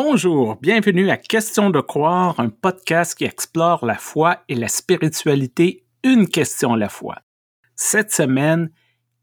Bonjour, 0.00 0.54
bienvenue 0.62 1.10
à 1.10 1.16
Question 1.16 1.70
de 1.70 1.80
croire, 1.80 2.38
un 2.38 2.50
podcast 2.50 3.18
qui 3.18 3.24
explore 3.24 3.84
la 3.84 3.96
foi 3.96 4.44
et 4.48 4.54
la 4.54 4.68
spiritualité 4.68 5.86
une 6.04 6.28
question 6.28 6.74
à 6.74 6.76
la 6.76 6.88
fois. 6.88 7.16
Cette 7.74 8.12
semaine, 8.12 8.70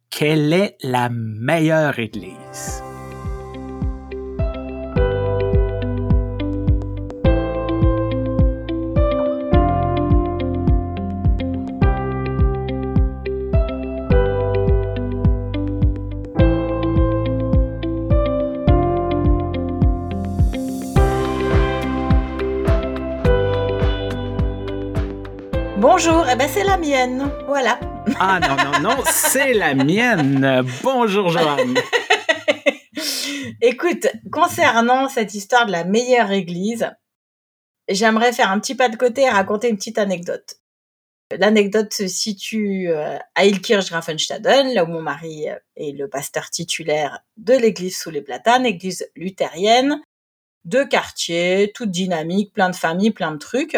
quelle 0.10 0.52
est 0.52 0.76
la 0.84 1.08
meilleure 1.10 1.98
Église? 1.98 2.84
Bonjour, 26.26 26.42
eh 26.42 26.44
ben 26.44 26.52
c'est 26.52 26.64
la 26.64 26.78
mienne, 26.78 27.32
voilà. 27.46 27.80
Ah 28.20 28.40
non, 28.40 28.56
non, 28.56 28.80
non, 28.80 29.04
c'est 29.06 29.54
la 29.54 29.76
mienne. 29.76 30.66
Bonjour 30.82 31.30
Joanne. 31.30 31.76
Écoute, 33.62 34.08
concernant 34.32 35.08
cette 35.08 35.36
histoire 35.36 35.68
de 35.68 35.72
la 35.72 35.84
meilleure 35.84 36.32
église, 36.32 36.90
j'aimerais 37.88 38.34
faire 38.34 38.50
un 38.50 38.60
petit 38.60 38.74
pas 38.74 38.90
de 38.90 38.96
côté 38.96 39.22
et 39.22 39.30
raconter 39.30 39.70
une 39.70 39.78
petite 39.78 40.00
anecdote. 40.00 40.56
L'anecdote 41.38 41.94
se 41.94 42.08
situe 42.08 42.90
euh, 42.90 43.20
à 43.36 43.46
Ilkirch 43.46 43.92
Grafenstaden, 43.92 44.74
là 44.74 44.84
où 44.84 44.88
mon 44.88 45.04
mari 45.04 45.46
est 45.76 45.92
le 45.92 46.08
pasteur 46.08 46.50
titulaire 46.50 47.20
de 47.38 47.54
l'église 47.54 48.00
sous 48.00 48.10
les 48.10 48.24
platanes, 48.24 48.66
église 48.66 49.08
luthérienne, 49.16 50.02
deux 50.64 50.88
quartiers, 50.88 51.72
toute 51.76 51.92
dynamique, 51.92 52.52
plein 52.52 52.72
de 52.72 52.76
familles, 52.76 53.12
plein 53.12 53.32
de 53.32 53.38
trucs. 53.38 53.78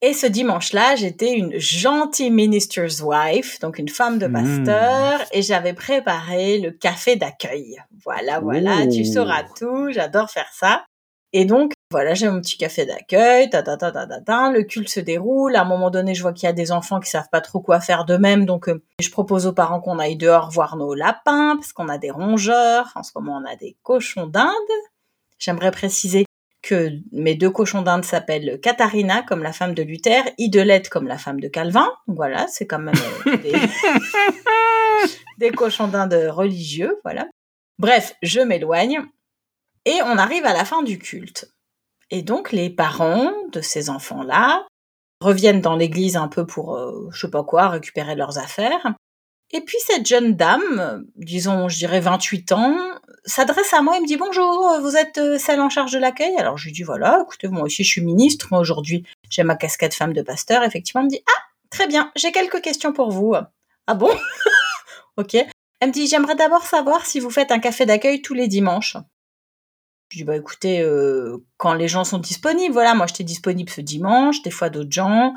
Et 0.00 0.12
ce 0.12 0.26
dimanche-là, 0.26 0.94
j'étais 0.94 1.32
une 1.32 1.58
gentille 1.58 2.30
minister's 2.30 3.00
wife, 3.02 3.58
donc 3.58 3.78
une 3.78 3.88
femme 3.88 4.18
de 4.20 4.28
Hmm. 4.28 4.32
pasteur, 4.32 5.20
et 5.32 5.42
j'avais 5.42 5.72
préparé 5.72 6.58
le 6.58 6.70
café 6.70 7.16
d'accueil. 7.16 7.82
Voilà, 8.04 8.38
voilà, 8.38 8.86
tu 8.86 9.04
sauras 9.04 9.42
tout, 9.58 9.90
j'adore 9.90 10.30
faire 10.30 10.48
ça. 10.52 10.84
Et 11.32 11.44
donc, 11.44 11.72
voilà, 11.90 12.14
j'ai 12.14 12.30
mon 12.30 12.40
petit 12.40 12.56
café 12.56 12.86
d'accueil, 12.86 13.50
ta 13.50 13.62
ta 13.62 13.76
ta 13.76 13.90
ta 13.90 14.06
ta 14.06 14.20
ta, 14.20 14.50
le 14.50 14.62
culte 14.62 14.88
se 14.88 15.00
déroule. 15.00 15.56
À 15.56 15.62
un 15.62 15.64
moment 15.64 15.90
donné, 15.90 16.14
je 16.14 16.22
vois 16.22 16.32
qu'il 16.32 16.46
y 16.46 16.50
a 16.50 16.52
des 16.54 16.70
enfants 16.70 17.00
qui 17.00 17.10
savent 17.10 17.28
pas 17.32 17.40
trop 17.40 17.60
quoi 17.60 17.80
faire 17.80 18.04
d'eux-mêmes, 18.04 18.46
donc 18.46 18.68
euh, 18.68 18.80
je 19.00 19.10
propose 19.10 19.46
aux 19.46 19.52
parents 19.52 19.80
qu'on 19.80 19.98
aille 19.98 20.16
dehors 20.16 20.50
voir 20.50 20.76
nos 20.76 20.94
lapins, 20.94 21.56
parce 21.56 21.72
qu'on 21.72 21.88
a 21.88 21.98
des 21.98 22.10
rongeurs. 22.12 22.92
En 22.94 23.02
ce 23.02 23.10
moment, 23.16 23.42
on 23.44 23.50
a 23.50 23.56
des 23.56 23.76
cochons 23.82 24.26
d'Inde. 24.28 24.54
J'aimerais 25.38 25.70
préciser 25.72 26.24
que 26.62 26.90
mes 27.12 27.34
deux 27.34 27.50
cochons 27.50 27.82
d'Inde 27.82 28.04
s'appellent 28.04 28.58
Katharina, 28.60 29.22
comme 29.22 29.42
la 29.42 29.52
femme 29.52 29.74
de 29.74 29.82
Luther, 29.82 30.22
Idelette, 30.38 30.88
comme 30.88 31.06
la 31.06 31.18
femme 31.18 31.40
de 31.40 31.48
Calvin. 31.48 31.88
Voilà, 32.06 32.46
c'est 32.48 32.66
quand 32.66 32.78
même 32.78 32.94
euh, 33.26 33.36
des, 33.36 33.52
des 35.38 35.50
cochons 35.50 35.88
d'Inde 35.88 36.30
religieux, 36.30 36.98
voilà. 37.04 37.28
Bref, 37.78 38.14
je 38.22 38.40
m'éloigne 38.40 39.02
et 39.84 40.00
on 40.04 40.18
arrive 40.18 40.44
à 40.44 40.52
la 40.52 40.64
fin 40.64 40.82
du 40.82 40.98
culte. 40.98 41.52
Et 42.10 42.22
donc 42.22 42.52
les 42.52 42.70
parents 42.70 43.32
de 43.52 43.60
ces 43.60 43.90
enfants-là 43.90 44.66
reviennent 45.20 45.60
dans 45.60 45.76
l'église 45.76 46.16
un 46.16 46.28
peu 46.28 46.46
pour, 46.46 46.76
euh, 46.76 47.08
je 47.12 47.20
sais 47.20 47.30
pas 47.30 47.44
quoi, 47.44 47.68
récupérer 47.68 48.14
leurs 48.14 48.38
affaires. 48.38 48.94
Et 49.50 49.62
puis 49.62 49.78
cette 49.80 50.06
jeune 50.06 50.34
dame, 50.34 51.06
disons, 51.16 51.68
je 51.68 51.78
dirais 51.78 52.00
28 52.00 52.52
ans, 52.52 52.76
s'adresse 53.24 53.72
à 53.72 53.80
moi 53.80 53.96
et 53.96 54.00
me 54.00 54.06
dit 54.06 54.16
bonjour, 54.16 54.78
vous 54.80 54.96
êtes 54.96 55.18
euh, 55.18 55.38
celle 55.38 55.60
en 55.60 55.70
charge 55.70 55.92
de 55.92 55.98
l'accueil? 55.98 56.36
Alors 56.36 56.58
je 56.58 56.66
lui 56.66 56.72
dis 56.72 56.82
voilà, 56.82 57.22
écoutez, 57.22 57.48
moi 57.48 57.62
aussi 57.62 57.82
je 57.82 57.88
suis 57.88 58.00
ministre, 58.02 58.48
moi 58.50 58.60
aujourd'hui 58.60 59.04
j'ai 59.30 59.44
ma 59.44 59.56
casquette 59.56 59.94
femme 59.94 60.12
de 60.12 60.22
pasteur. 60.22 60.64
Effectivement, 60.64 61.00
elle 61.00 61.06
me 61.06 61.10
dit 61.10 61.22
ah 61.26 61.42
très 61.70 61.86
bien, 61.86 62.12
j'ai 62.14 62.30
quelques 62.30 62.60
questions 62.60 62.92
pour 62.92 63.10
vous. 63.10 63.34
Ah 63.86 63.94
bon? 63.94 64.10
Ok. 65.16 65.34
Elle 65.34 65.88
me 65.88 65.92
dit 65.92 66.06
j'aimerais 66.06 66.36
d'abord 66.36 66.64
savoir 66.64 67.04
si 67.04 67.18
vous 67.18 67.30
faites 67.30 67.50
un 67.50 67.58
café 67.58 67.86
d'accueil 67.86 68.22
tous 68.22 68.34
les 68.34 68.46
dimanches. 68.46 68.96
Je 70.10 70.18
dis 70.18 70.24
bah 70.24 70.36
écoutez, 70.36 70.80
euh, 70.80 71.38
quand 71.56 71.74
les 71.74 71.88
gens 71.88 72.04
sont 72.04 72.18
disponibles, 72.18 72.72
voilà, 72.72 72.94
moi 72.94 73.06
j'étais 73.08 73.24
disponible 73.24 73.68
ce 73.68 73.80
dimanche, 73.80 74.42
des 74.42 74.52
fois 74.52 74.70
d'autres 74.70 74.92
gens. 74.92 75.34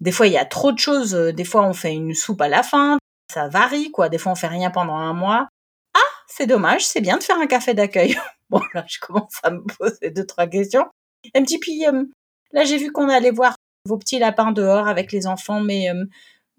Des 0.00 0.12
fois 0.12 0.26
il 0.26 0.32
y 0.32 0.38
a 0.38 0.46
trop 0.46 0.72
de 0.72 0.78
choses, 0.78 1.14
euh, 1.14 1.32
des 1.32 1.44
fois 1.44 1.62
on 1.66 1.74
fait 1.74 1.92
une 1.92 2.14
soupe 2.14 2.40
à 2.40 2.48
la 2.48 2.62
fin, 2.62 2.96
ça 3.32 3.48
varie 3.48 3.90
quoi, 3.90 4.08
des 4.08 4.18
fois 4.18 4.32
on 4.32 4.36
fait 4.36 4.48
rien 4.48 4.70
pendant 4.70 4.96
un 4.96 5.12
mois. 5.12 5.48
Ah, 5.94 5.98
c'est 6.26 6.46
dommage, 6.46 6.86
c'est 6.86 7.00
bien 7.00 7.18
de 7.18 7.22
faire 7.22 7.38
un 7.38 7.46
café 7.46 7.74
d'accueil. 7.74 8.16
bon 8.50 8.60
là 8.74 8.84
je 8.88 8.98
commence 9.00 9.38
à 9.42 9.50
me 9.50 9.60
poser 9.60 10.10
deux 10.10 10.26
trois 10.26 10.46
questions. 10.46 10.86
Elle 11.34 11.42
me 11.42 11.46
dit 11.46 11.58
puis 11.58 11.86
euh, 11.86 12.04
là 12.52 12.64
j'ai 12.64 12.78
vu 12.78 12.92
qu'on 12.92 13.08
allait 13.08 13.30
voir 13.30 13.54
vos 13.84 13.98
petits 13.98 14.18
lapins 14.18 14.52
dehors 14.52 14.88
avec 14.88 15.12
les 15.12 15.26
enfants, 15.26 15.60
mais 15.60 15.90
euh, 15.90 16.04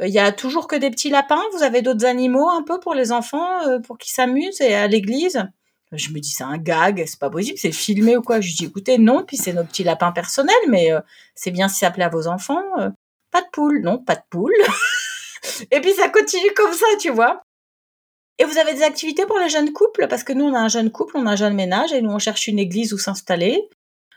il 0.02 0.14
y 0.14 0.20
a 0.20 0.32
toujours 0.32 0.68
que 0.68 0.76
des 0.76 0.90
petits 0.90 1.10
lapins? 1.10 1.42
Vous 1.54 1.64
avez 1.64 1.82
d'autres 1.82 2.06
animaux 2.06 2.50
un 2.50 2.64
peu 2.64 2.80
pour 2.80 2.94
les 2.94 3.12
enfants, 3.12 3.68
euh, 3.68 3.80
pour 3.80 3.98
qu'ils 3.98 4.14
s'amusent 4.14 4.62
et 4.62 4.74
à 4.74 4.88
l'église? 4.88 5.46
Je 5.92 6.12
me 6.12 6.20
dis 6.20 6.30
c'est 6.30 6.44
un 6.44 6.58
gag, 6.58 7.04
c'est 7.08 7.20
pas 7.20 7.30
possible, 7.30 7.58
c'est 7.58 7.72
filmé 7.72 8.16
ou 8.16 8.22
quoi? 8.22 8.42
Je 8.42 8.56
dis 8.56 8.66
écoutez 8.66 8.98
non, 8.98 9.24
puis 9.26 9.38
c'est 9.38 9.54
nos 9.54 9.64
petits 9.64 9.84
lapins 9.84 10.12
personnels, 10.12 10.56
mais 10.70 10.92
euh, 10.92 11.02
c'est 11.36 11.52
bien 11.52 11.68
si 11.68 11.80
ça 11.80 11.92
plaît 11.92 12.04
à 12.04 12.10
vos 12.10 12.28
enfants. 12.28 12.64
euh, 12.80 12.90
pas 13.32 13.42
de 13.42 13.48
poule, 13.52 13.82
non, 13.82 13.98
pas 13.98 14.16
de 14.16 14.22
poule. 14.30 14.54
et 15.72 15.82
puis 15.82 15.94
ça 15.94 16.10
continue 16.10 16.54
comme 16.56 16.74
ça, 16.74 16.86
tu 17.00 17.10
vois. 17.10 17.42
Et 18.38 18.46
vous 18.46 18.58
avez 18.58 18.74
des 18.74 18.84
activités 18.84 19.26
pour 19.26 19.38
les 19.38 19.50
jeunes 19.50 19.74
couples? 19.74 20.08
Parce 20.08 20.24
que 20.24 20.32
nous, 20.32 20.46
on 20.46 20.54
a 20.54 20.60
un 20.60 20.70
jeune 20.70 20.92
couple, 20.92 21.18
on 21.18 21.26
a 21.26 21.32
un 21.32 21.36
jeune 21.36 21.56
ménage, 21.56 21.92
et 21.92 22.02
nous, 22.02 22.12
on 22.12 22.20
cherche 22.20 22.48
une 22.48 22.58
église 22.58 22.94
où 22.94 22.98
s'installer. 22.98 23.68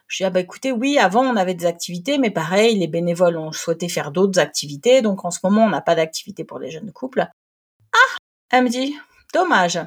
Je 0.07 0.19
dis, 0.19 0.25
ah 0.25 0.31
bah 0.31 0.41
écoutez, 0.41 0.73
oui, 0.73 0.99
avant, 0.99 1.25
on 1.25 1.37
avait 1.37 1.55
des 1.55 1.67
activités, 1.67 2.19
mais 2.19 2.31
pareil, 2.31 2.79
les 2.79 2.87
bénévoles 2.87 3.37
ont 3.39 3.51
souhaité 3.51 3.89
faire 3.89 4.13
d'autres 4.13 4.39
activités, 4.39 5.01
donc 5.01 5.25
en 5.25 5.31
ce 5.31 5.41
moment, 5.43 5.65
on 5.65 5.71
n'a 5.71 5.81
pas 5.81 5.95
d'activité 5.95 6.45
pour 6.45 6.59
les 6.59 6.71
jeunes 6.71 6.93
couples. 6.93 7.27
Ah 7.93 8.17
Elle 8.51 8.65
me 8.65 8.69
dit, 8.69 8.95
dommage. 9.33 9.81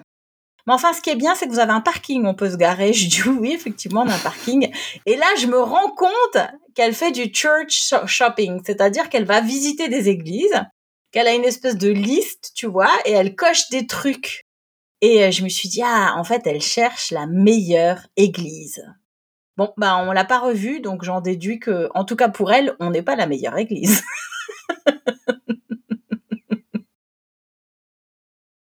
Mais 0.67 0.73
enfin, 0.73 0.93
ce 0.93 1.01
qui 1.01 1.11
est 1.11 1.15
bien, 1.15 1.35
c'est 1.35 1.45
que 1.45 1.51
vous 1.51 1.59
avez 1.59 1.73
un 1.73 1.81
parking, 1.81 2.25
on 2.25 2.33
peut 2.33 2.49
se 2.49 2.57
garer. 2.57 2.91
Je 2.93 3.07
dis, 3.07 3.21
oui, 3.29 3.53
effectivement, 3.53 4.01
on 4.01 4.09
a 4.09 4.15
un 4.15 4.19
parking. 4.19 4.71
Et 5.05 5.15
là, 5.15 5.27
je 5.37 5.47
me 5.47 5.61
rends 5.61 5.91
compte 5.91 6.37
qu'elle 6.73 6.93
fait 6.93 7.11
du 7.11 7.31
church 7.33 7.93
shopping, 8.07 8.61
c'est-à-dire 8.65 9.09
qu'elle 9.09 9.25
va 9.25 9.41
visiter 9.41 9.87
des 9.87 10.09
églises, 10.09 10.59
qu'elle 11.15 11.27
a 11.29 11.33
une 11.33 11.45
espèce 11.45 11.77
de 11.77 11.89
liste, 11.89 12.51
tu 12.55 12.67
vois, 12.67 12.91
et 13.05 13.11
elle 13.13 13.37
coche 13.37 13.69
des 13.69 13.87
trucs. 13.87 14.43
Et 14.99 15.23
euh, 15.23 15.31
je 15.31 15.45
me 15.45 15.49
suis 15.49 15.69
dit, 15.69 15.81
ah, 15.81 16.13
en 16.17 16.25
fait, 16.25 16.45
elle 16.45 16.59
cherche 16.59 17.11
la 17.11 17.25
meilleure 17.25 18.05
église. 18.17 18.83
Bon, 19.55 19.71
bah, 19.77 19.95
on 20.05 20.11
l'a 20.11 20.25
pas 20.25 20.39
revue, 20.39 20.81
donc 20.81 21.05
j'en 21.05 21.21
déduis 21.21 21.61
que, 21.61 21.89
en 21.95 22.03
tout 22.03 22.17
cas 22.17 22.27
pour 22.27 22.51
elle, 22.51 22.75
on 22.81 22.91
n'est 22.91 23.01
pas 23.01 23.15
la 23.15 23.27
meilleure 23.27 23.57
église. 23.57 24.03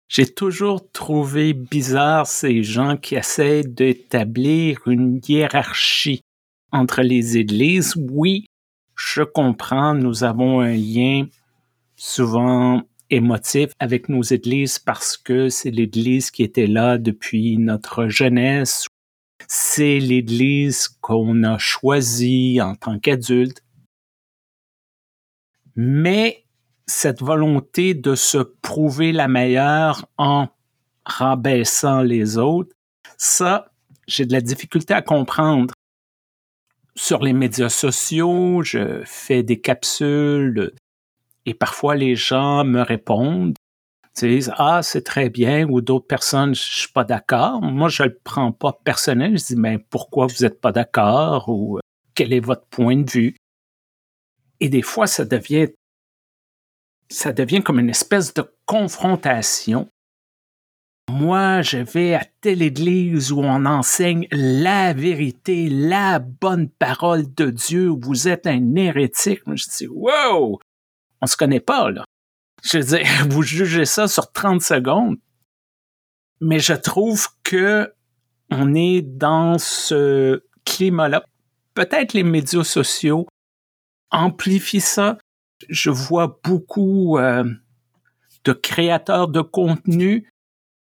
J'ai 0.08 0.26
toujours 0.26 0.90
trouvé 0.90 1.52
bizarre 1.52 2.26
ces 2.26 2.64
gens 2.64 2.96
qui 2.96 3.14
essaient 3.14 3.62
d'établir 3.62 4.80
une 4.88 5.20
hiérarchie 5.24 6.22
entre 6.72 7.02
les 7.02 7.36
églises. 7.36 7.94
Oui, 7.96 8.46
je 8.96 9.22
comprends, 9.22 9.94
nous 9.94 10.24
avons 10.24 10.58
un 10.58 10.74
lien 10.74 11.26
souvent 12.00 12.82
émotif 13.10 13.72
avec 13.78 14.08
nos 14.08 14.22
églises 14.22 14.78
parce 14.78 15.18
que 15.18 15.50
c'est 15.50 15.70
l'église 15.70 16.30
qui 16.30 16.42
était 16.42 16.66
là 16.66 16.96
depuis 16.96 17.58
notre 17.58 18.08
jeunesse. 18.08 18.86
C'est 19.48 19.98
l'église 19.98 20.88
qu'on 20.88 21.44
a 21.44 21.58
choisie 21.58 22.58
en 22.62 22.74
tant 22.74 22.98
qu'adulte. 22.98 23.62
Mais 25.76 26.46
cette 26.86 27.20
volonté 27.20 27.92
de 27.92 28.14
se 28.14 28.38
prouver 28.38 29.12
la 29.12 29.28
meilleure 29.28 30.08
en 30.16 30.48
rabaissant 31.04 32.00
les 32.00 32.38
autres, 32.38 32.74
ça, 33.18 33.72
j'ai 34.06 34.24
de 34.24 34.32
la 34.32 34.40
difficulté 34.40 34.94
à 34.94 35.02
comprendre. 35.02 35.74
Sur 36.96 37.22
les 37.22 37.34
médias 37.34 37.68
sociaux, 37.68 38.62
je 38.62 39.02
fais 39.04 39.42
des 39.42 39.60
capsules 39.60 40.72
et 41.50 41.54
parfois 41.54 41.96
les 41.96 42.14
gens 42.14 42.62
me 42.62 42.80
répondent, 42.80 43.56
disent 44.22 44.52
ah 44.56 44.82
c'est 44.84 45.02
très 45.02 45.30
bien 45.30 45.68
ou 45.68 45.80
d'autres 45.80 46.06
personnes 46.06 46.54
je 46.54 46.62
suis 46.62 46.92
pas 46.92 47.02
d'accord. 47.02 47.60
Moi 47.60 47.88
je 47.88 48.04
le 48.04 48.16
prends 48.22 48.52
pas 48.52 48.72
personnel, 48.84 49.36
je 49.36 49.46
dis 49.46 49.56
mais 49.56 49.78
pourquoi 49.78 50.28
vous 50.28 50.44
êtes 50.44 50.60
pas 50.60 50.70
d'accord? 50.70 51.48
ou 51.48 51.80
quel 52.14 52.32
est 52.32 52.38
votre 52.38 52.66
point 52.66 52.98
de 52.98 53.10
vue? 53.10 53.36
Et 54.60 54.68
des 54.68 54.82
fois 54.82 55.08
ça 55.08 55.24
devient 55.24 55.70
ça 57.10 57.32
devient 57.32 57.64
comme 57.64 57.80
une 57.80 57.90
espèce 57.90 58.32
de 58.32 58.44
confrontation. 58.64 59.88
Moi, 61.10 61.62
je 61.62 61.78
vais 61.78 62.14
à 62.14 62.24
telle 62.40 62.62
église 62.62 63.32
où 63.32 63.40
on 63.40 63.66
enseigne 63.66 64.28
la 64.30 64.92
vérité, 64.92 65.68
la 65.68 66.20
bonne 66.20 66.68
parole 66.68 67.24
de 67.34 67.50
Dieu, 67.50 67.88
vous 67.88 68.28
êtes 68.28 68.46
un 68.46 68.76
hérétique. 68.76 69.40
Je 69.44 69.64
dis, 69.76 69.88
wow, 69.88 70.60
on 71.20 71.26
se 71.26 71.36
connaît 71.36 71.60
pas, 71.60 71.90
là. 71.90 72.04
Je 72.62 72.78
veux 72.78 72.84
dire, 72.84 73.06
vous 73.28 73.42
jugez 73.42 73.84
ça 73.84 74.08
sur 74.08 74.32
30 74.32 74.62
secondes. 74.62 75.16
Mais 76.40 76.58
je 76.58 76.72
trouve 76.72 77.28
que 77.42 77.92
on 78.50 78.74
est 78.74 79.02
dans 79.02 79.58
ce 79.58 80.42
climat-là. 80.64 81.22
Peut-être 81.74 82.14
les 82.14 82.22
médias 82.24 82.64
sociaux 82.64 83.26
amplifient 84.10 84.80
ça. 84.80 85.18
Je 85.68 85.90
vois 85.90 86.40
beaucoup 86.42 87.18
euh, 87.18 87.44
de 88.44 88.52
créateurs 88.52 89.28
de 89.28 89.40
contenu 89.40 90.28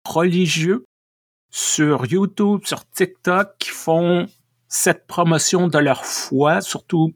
religieux 0.05 0.85
sur 1.51 2.05
YouTube, 2.05 2.61
sur 2.63 2.87
TikTok 2.89 3.57
qui 3.57 3.71
font 3.71 4.27
cette 4.67 5.07
promotion 5.07 5.67
de 5.67 5.79
leur 5.79 6.05
foi, 6.05 6.61
surtout 6.61 7.13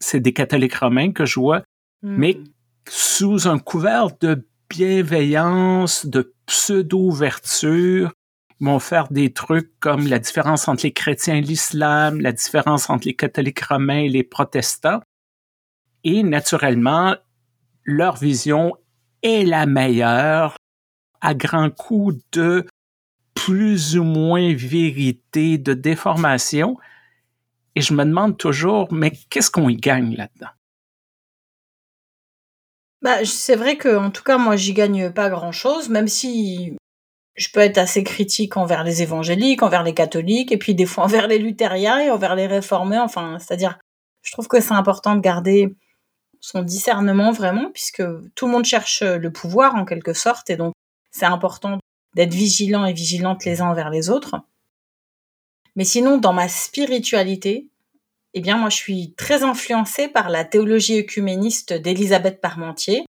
c'est 0.00 0.20
des 0.20 0.34
catholiques 0.34 0.74
romains 0.74 1.12
que 1.12 1.24
je 1.24 1.40
vois, 1.40 1.62
hmm. 2.02 2.16
mais 2.16 2.40
sous 2.88 3.48
un 3.48 3.58
couvert 3.58 4.08
de 4.20 4.46
bienveillance, 4.70 6.06
de 6.06 6.34
pseudo-ouverture, 6.46 8.12
ils 8.60 8.66
vont 8.66 8.80
faire 8.80 9.10
des 9.10 9.32
trucs 9.32 9.70
comme 9.78 10.06
la 10.06 10.18
différence 10.18 10.68
entre 10.68 10.84
les 10.84 10.92
chrétiens 10.92 11.36
et 11.36 11.40
l'islam, 11.40 12.20
la 12.20 12.32
différence 12.32 12.90
entre 12.90 13.06
les 13.06 13.14
catholiques 13.14 13.64
romains 13.64 14.00
et 14.00 14.08
les 14.08 14.24
protestants. 14.24 15.00
Et 16.04 16.22
naturellement, 16.22 17.14
leur 17.84 18.16
vision 18.16 18.74
est 19.22 19.44
la 19.44 19.66
meilleure 19.66 20.56
à 21.20 21.34
grand 21.34 21.70
coup 21.70 22.12
de 22.32 22.66
plus 23.34 23.96
ou 23.96 24.04
moins 24.04 24.54
vérité, 24.54 25.58
de 25.58 25.74
déformation. 25.74 26.76
Et 27.74 27.80
je 27.80 27.94
me 27.94 28.04
demande 28.04 28.36
toujours, 28.36 28.92
mais 28.92 29.12
qu'est-ce 29.30 29.50
qu'on 29.50 29.68
y 29.68 29.76
gagne 29.76 30.16
là-dedans? 30.16 30.50
Bah, 33.02 33.24
c'est 33.24 33.54
vrai 33.54 33.76
que, 33.76 33.96
en 33.96 34.10
tout 34.10 34.24
cas, 34.24 34.38
moi, 34.38 34.56
j'y 34.56 34.72
gagne 34.72 35.10
pas 35.12 35.30
grand-chose, 35.30 35.88
même 35.88 36.08
si 36.08 36.76
je 37.36 37.48
peux 37.52 37.60
être 37.60 37.78
assez 37.78 38.02
critique 38.02 38.56
envers 38.56 38.82
les 38.82 39.02
évangéliques, 39.02 39.62
envers 39.62 39.84
les 39.84 39.94
catholiques, 39.94 40.50
et 40.50 40.58
puis 40.58 40.74
des 40.74 40.86
fois 40.86 41.04
envers 41.04 41.28
les 41.28 41.38
luthériens 41.38 42.00
et 42.00 42.10
envers 42.10 42.34
les 42.34 42.46
réformés. 42.46 42.98
Enfin, 42.98 43.38
c'est-à-dire, 43.38 43.78
je 44.22 44.32
trouve 44.32 44.48
que 44.48 44.60
c'est 44.60 44.74
important 44.74 45.14
de 45.14 45.20
garder 45.20 45.76
son 46.40 46.62
discernement 46.62 47.32
vraiment, 47.32 47.70
puisque 47.72 48.02
tout 48.34 48.46
le 48.46 48.52
monde 48.52 48.64
cherche 48.64 49.02
le 49.02 49.32
pouvoir 49.32 49.74
en 49.74 49.84
quelque 49.84 50.12
sorte, 50.12 50.50
et 50.50 50.56
donc 50.56 50.74
c'est 51.10 51.26
important 51.26 51.78
d'être 52.14 52.34
vigilant 52.34 52.84
et 52.84 52.92
vigilante 52.92 53.44
les 53.44 53.60
uns 53.60 53.70
envers 53.70 53.90
les 53.90 54.10
autres. 54.10 54.36
Mais 55.76 55.84
sinon, 55.84 56.18
dans 56.18 56.32
ma 56.32 56.48
spiritualité, 56.48 57.68
eh 58.34 58.40
bien, 58.40 58.56
moi, 58.56 58.70
je 58.70 58.76
suis 58.76 59.14
très 59.16 59.42
influencée 59.42 60.08
par 60.08 60.28
la 60.28 60.44
théologie 60.44 60.98
œcuméniste 60.98 61.72
d'Élisabeth 61.72 62.40
Parmentier, 62.40 63.04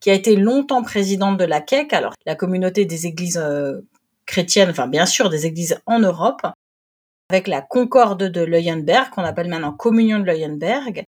qui 0.00 0.10
a 0.10 0.14
été 0.14 0.36
longtemps 0.36 0.82
présidente 0.82 1.38
de 1.38 1.44
la 1.44 1.64
CEC, 1.66 1.92
alors 1.92 2.12
la 2.26 2.34
communauté 2.34 2.84
des 2.84 3.06
églises 3.06 3.38
euh, 3.38 3.80
chrétiennes, 4.26 4.70
enfin 4.70 4.86
bien 4.86 5.06
sûr 5.06 5.30
des 5.30 5.46
églises 5.46 5.80
en 5.86 6.00
Europe, 6.00 6.46
avec 7.30 7.48
la 7.48 7.62
Concorde 7.62 8.24
de 8.24 8.40
Leuenberg, 8.42 9.10
qu'on 9.10 9.24
appelle 9.24 9.48
maintenant 9.48 9.72
Communion 9.72 10.18
de 10.18 10.24
Leuenberg. 10.24 11.04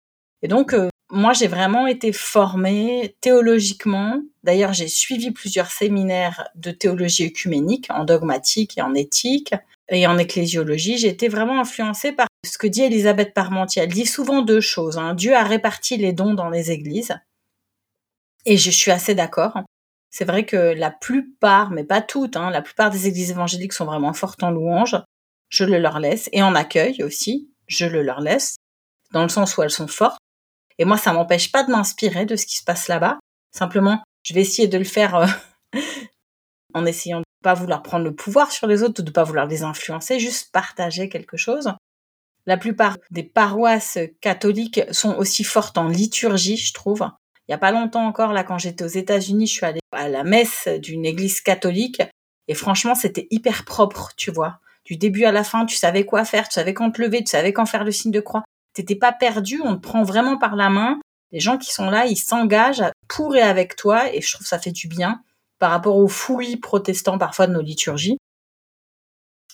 Et 0.43 0.49
donc, 0.49 0.75
euh, 0.75 0.89
moi, 1.11 1.33
j'ai 1.33 1.47
vraiment 1.47 1.87
été 1.87 2.13
formée 2.13 3.17
théologiquement. 3.21 4.21
D'ailleurs, 4.43 4.73
j'ai 4.73 4.89
suivi 4.89 5.31
plusieurs 5.31 5.71
séminaires 5.71 6.49
de 6.55 6.71
théologie 6.71 7.27
œcuménique, 7.27 7.87
en 7.91 8.05
dogmatique 8.05 8.77
et 8.77 8.83
en 8.83 8.95
éthique 8.95 9.55
et 9.89 10.07
en 10.07 10.19
ecclésiologie. 10.19 10.99
J'ai 10.99 11.09
été 11.09 11.29
vraiment 11.29 11.61
influencée 11.61 12.13
par 12.13 12.29
ce 12.45 12.59
que 12.59 12.67
dit 12.67 12.83
Elisabeth 12.83 13.35
Parmentier. 13.35 13.83
Elle 13.83 13.93
dit 13.93 14.07
souvent 14.07 14.43
deux 14.43 14.61
choses. 14.61 14.99
Hein. 14.99 15.15
Dieu 15.15 15.35
a 15.35 15.45
réparti 15.45 15.97
les 15.97 16.13
dons 16.13 16.35
dans 16.35 16.51
les 16.51 16.71
églises. 16.71 17.15
Et 18.45 18.57
je 18.57 18.71
suis 18.71 18.91
assez 18.91 19.15
d'accord. 19.15 19.61
C'est 20.11 20.25
vrai 20.25 20.45
que 20.45 20.57
la 20.57 20.91
plupart, 20.91 21.71
mais 21.71 21.85
pas 21.85 22.03
toutes, 22.03 22.37
hein, 22.37 22.51
la 22.51 22.61
plupart 22.61 22.91
des 22.91 23.07
églises 23.07 23.31
évangéliques 23.31 23.73
sont 23.73 23.85
vraiment 23.85 24.13
fortes 24.13 24.43
en 24.43 24.51
louange. 24.51 24.97
Je 25.49 25.65
le 25.65 25.79
leur 25.79 26.01
laisse. 26.01 26.29
Et 26.33 26.43
en 26.43 26.55
accueil 26.55 27.03
aussi, 27.03 27.51
je 27.69 27.87
le 27.87 28.03
leur 28.03 28.21
laisse. 28.21 28.57
Dans 29.13 29.23
le 29.23 29.29
sens 29.29 29.57
où 29.57 29.63
elles 29.63 29.71
sont 29.71 29.89
fortes. 29.89 30.19
Et 30.79 30.85
moi, 30.85 30.97
ça 30.97 31.13
m'empêche 31.13 31.53
pas 31.53 31.65
de 31.65 31.71
m'inspirer 31.71 32.27
de 32.27 32.35
ce 32.35 32.47
qui 32.47 32.57
se 32.57 32.65
passe 32.65 32.89
là-bas. 32.89 33.19
Simplement, 33.53 34.03
je 34.25 34.35
vais 34.35 34.41
essayer 34.41 34.69
de 34.69 34.79
le 34.79 34.85
faire 34.85 35.15
euh, 35.15 35.27
en 36.75 36.87
essayant 36.87 37.21
de 37.21 37.25
pas 37.43 37.55
vouloir 37.55 37.83
prendre 37.83 38.05
le 38.05 38.15
pouvoir 38.15 38.51
sur 38.51 38.67
les 38.67 38.83
autres 38.83 39.03
de 39.03 39.11
pas 39.11 39.25
vouloir 39.25 39.47
les 39.47 39.63
influencer, 39.63 40.19
juste 40.19 40.51
partager 40.51 41.09
quelque 41.09 41.37
chose. 41.37 41.73
La 42.47 42.57
plupart 42.57 42.99
des 43.11 43.23
paroisses 43.23 43.99
catholiques 44.21 44.81
sont 44.91 45.15
aussi 45.17 45.45
fortes 45.45 45.79
en 45.79 45.89
liturgie, 45.89 46.57
je 46.57 46.73
trouve. 46.73 47.09
Il 47.49 47.53
y 47.53 47.55
a 47.55 47.59
pas 47.59 47.73
longtemps 47.73 48.07
encore, 48.07 48.33
là, 48.33 48.45
quand 48.45 48.59
j'étais 48.59 48.85
aux 48.85 48.89
États-Unis, 48.89 49.47
je 49.47 49.53
suis 49.53 49.67
allée 49.67 49.81
à 49.93 50.09
la 50.09 50.25
messe 50.25 50.69
d'une 50.81 51.05
église 51.05 51.41
catholique 51.41 52.03
et 52.49 52.55
franchement, 52.55 52.95
c'était 52.95 53.29
hyper 53.31 53.65
propre, 53.65 54.13
tu 54.17 54.31
vois. 54.31 54.59
Du 54.85 54.97
début 54.97 55.25
à 55.25 55.33
la 55.33 55.45
fin, 55.45 55.65
tu 55.67 55.77
savais 55.77 56.05
quoi 56.05 56.25
faire, 56.25 56.49
tu 56.49 56.55
savais 56.55 56.75
quand 56.75 56.91
te 56.91 57.01
lever, 57.01 57.23
tu 57.23 57.31
savais 57.31 57.53
quand 57.53 57.67
faire 57.67 57.85
le 57.85 57.93
signe 57.93 58.11
de 58.11 58.21
croix 58.21 58.43
t'étais 58.73 58.97
pas 58.97 59.13
perdu, 59.13 59.61
on 59.63 59.77
te 59.77 59.81
prend 59.81 60.03
vraiment 60.03 60.39
par 60.39 60.57
la 60.57 60.71
main. 60.71 61.01
Les 61.31 61.41
gens 61.41 61.59
qui 61.59 61.73
sont 61.73 61.91
là, 61.91 62.07
ils 62.07 62.17
s'engagent 62.17 62.85
pour 63.09 63.37
et 63.37 63.43
avec 63.43 63.77
toi, 63.77 64.13
et 64.13 64.21
je 64.21 64.35
trouve 64.35 64.47
ça 64.47 64.59
fait 64.59 64.73
du 64.73 64.89
bien 64.89 65.23
par 65.59 65.71
rapport 65.71 65.97
aux 65.97 66.09
fouilles 66.09 66.57
protestants 66.57 67.19
parfois 67.19 67.47
de 67.47 67.53
nos 67.53 67.63
liturgies. 67.63 68.19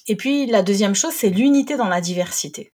Et 0.07 0.17
puis 0.17 0.47
la 0.47 0.63
deuxième 0.63 0.95
chose, 0.95 1.13
c'est 1.13 1.29
l'unité 1.29 1.77
dans 1.77 1.89
la 1.89 2.01
diversité. 2.01 2.73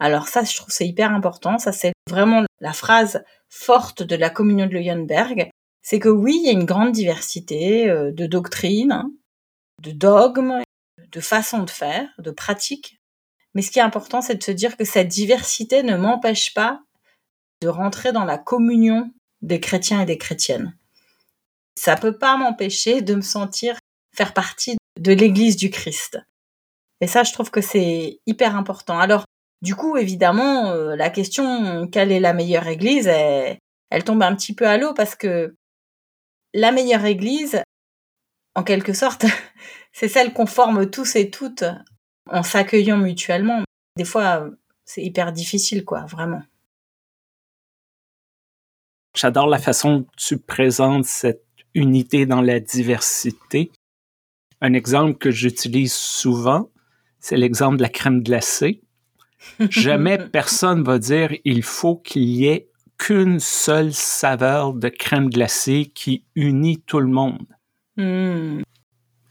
Alors 0.00 0.28
ça, 0.28 0.44
je 0.44 0.56
trouve 0.56 0.70
c'est 0.70 0.86
hyper 0.86 1.12
important. 1.12 1.58
Ça, 1.58 1.72
c'est 1.72 1.92
vraiment 2.08 2.42
la 2.60 2.72
phrase 2.72 3.24
forte 3.48 4.02
de 4.02 4.16
la 4.16 4.30
communion 4.30 4.66
de 4.66 4.72
Leuenberg. 4.72 5.50
C'est 5.82 5.98
que 5.98 6.08
oui, 6.08 6.36
il 6.36 6.46
y 6.46 6.48
a 6.48 6.52
une 6.52 6.64
grande 6.64 6.92
diversité 6.92 7.88
euh, 7.88 8.10
de 8.10 8.26
doctrines, 8.26 9.04
de 9.82 9.90
dogmes, 9.90 10.62
de 11.12 11.20
façons 11.20 11.62
de 11.62 11.70
faire, 11.70 12.08
de 12.18 12.30
pratiques, 12.30 12.98
mais 13.54 13.62
ce 13.62 13.70
qui 13.70 13.78
est 13.78 13.82
important, 13.82 14.20
c'est 14.20 14.34
de 14.34 14.42
se 14.42 14.50
dire 14.50 14.76
que 14.76 14.84
cette 14.84 15.08
diversité 15.08 15.82
ne 15.82 15.96
m'empêche 15.96 16.52
pas 16.54 16.82
de 17.62 17.68
rentrer 17.68 18.12
dans 18.12 18.24
la 18.24 18.36
communion 18.36 19.12
des 19.42 19.60
chrétiens 19.60 20.02
et 20.02 20.06
des 20.06 20.18
chrétiennes. 20.18 20.76
Ça 21.76 21.96
peut 21.96 22.18
pas 22.18 22.36
m'empêcher 22.36 23.00
de 23.00 23.14
me 23.14 23.22
sentir 23.22 23.78
faire 24.14 24.34
partie 24.34 24.76
de 25.00 25.12
l'église 25.12 25.56
du 25.56 25.70
Christ. 25.70 26.18
Et 27.00 27.06
ça, 27.06 27.22
je 27.22 27.32
trouve 27.32 27.50
que 27.50 27.60
c'est 27.60 28.20
hyper 28.26 28.56
important. 28.56 28.98
Alors, 28.98 29.24
du 29.64 29.74
coup, 29.74 29.96
évidemment, 29.96 30.72
euh, 30.72 30.94
la 30.94 31.08
question 31.08 31.88
quelle 31.88 32.12
est 32.12 32.20
la 32.20 32.34
meilleure 32.34 32.68
église, 32.68 33.08
elle, 33.08 34.04
tombe 34.04 34.22
un 34.22 34.36
petit 34.36 34.54
peu 34.54 34.68
à 34.68 34.76
l'eau 34.76 34.92
parce 34.92 35.14
que 35.14 35.56
la 36.52 36.70
meilleure 36.70 37.06
église, 37.06 37.62
en 38.54 38.62
quelque 38.62 38.92
sorte, 38.92 39.24
c'est 39.92 40.08
celle 40.08 40.34
qu'on 40.34 40.44
forme 40.44 40.90
tous 40.90 41.16
et 41.16 41.30
toutes 41.30 41.64
en 42.30 42.42
s'accueillant 42.42 42.98
mutuellement. 42.98 43.62
Des 43.96 44.04
fois, 44.04 44.50
c'est 44.84 45.02
hyper 45.02 45.32
difficile, 45.32 45.82
quoi, 45.86 46.04
vraiment. 46.04 46.42
J'adore 49.16 49.46
la 49.46 49.58
façon 49.58 50.00
dont 50.00 50.06
tu 50.18 50.38
présentes 50.38 51.06
cette 51.06 51.46
unité 51.72 52.26
dans 52.26 52.42
la 52.42 52.60
diversité. 52.60 53.72
Un 54.60 54.74
exemple 54.74 55.16
que 55.16 55.30
j'utilise 55.30 55.94
souvent, 55.94 56.68
c'est 57.18 57.38
l'exemple 57.38 57.78
de 57.78 57.82
la 57.82 57.88
crème 57.88 58.22
glacée. 58.22 58.83
Jamais 59.70 60.18
personne 60.18 60.82
va 60.82 60.98
dire 60.98 61.30
il 61.44 61.62
faut 61.62 61.96
qu'il 61.96 62.24
y 62.24 62.46
ait 62.46 62.68
qu'une 62.98 63.40
seule 63.40 63.92
saveur 63.92 64.74
de 64.74 64.88
crème 64.88 65.30
glacée 65.30 65.90
qui 65.94 66.24
unit 66.34 66.80
tout 66.80 67.00
le 67.00 67.08
monde. 67.08 67.46
Hmm 67.96 68.62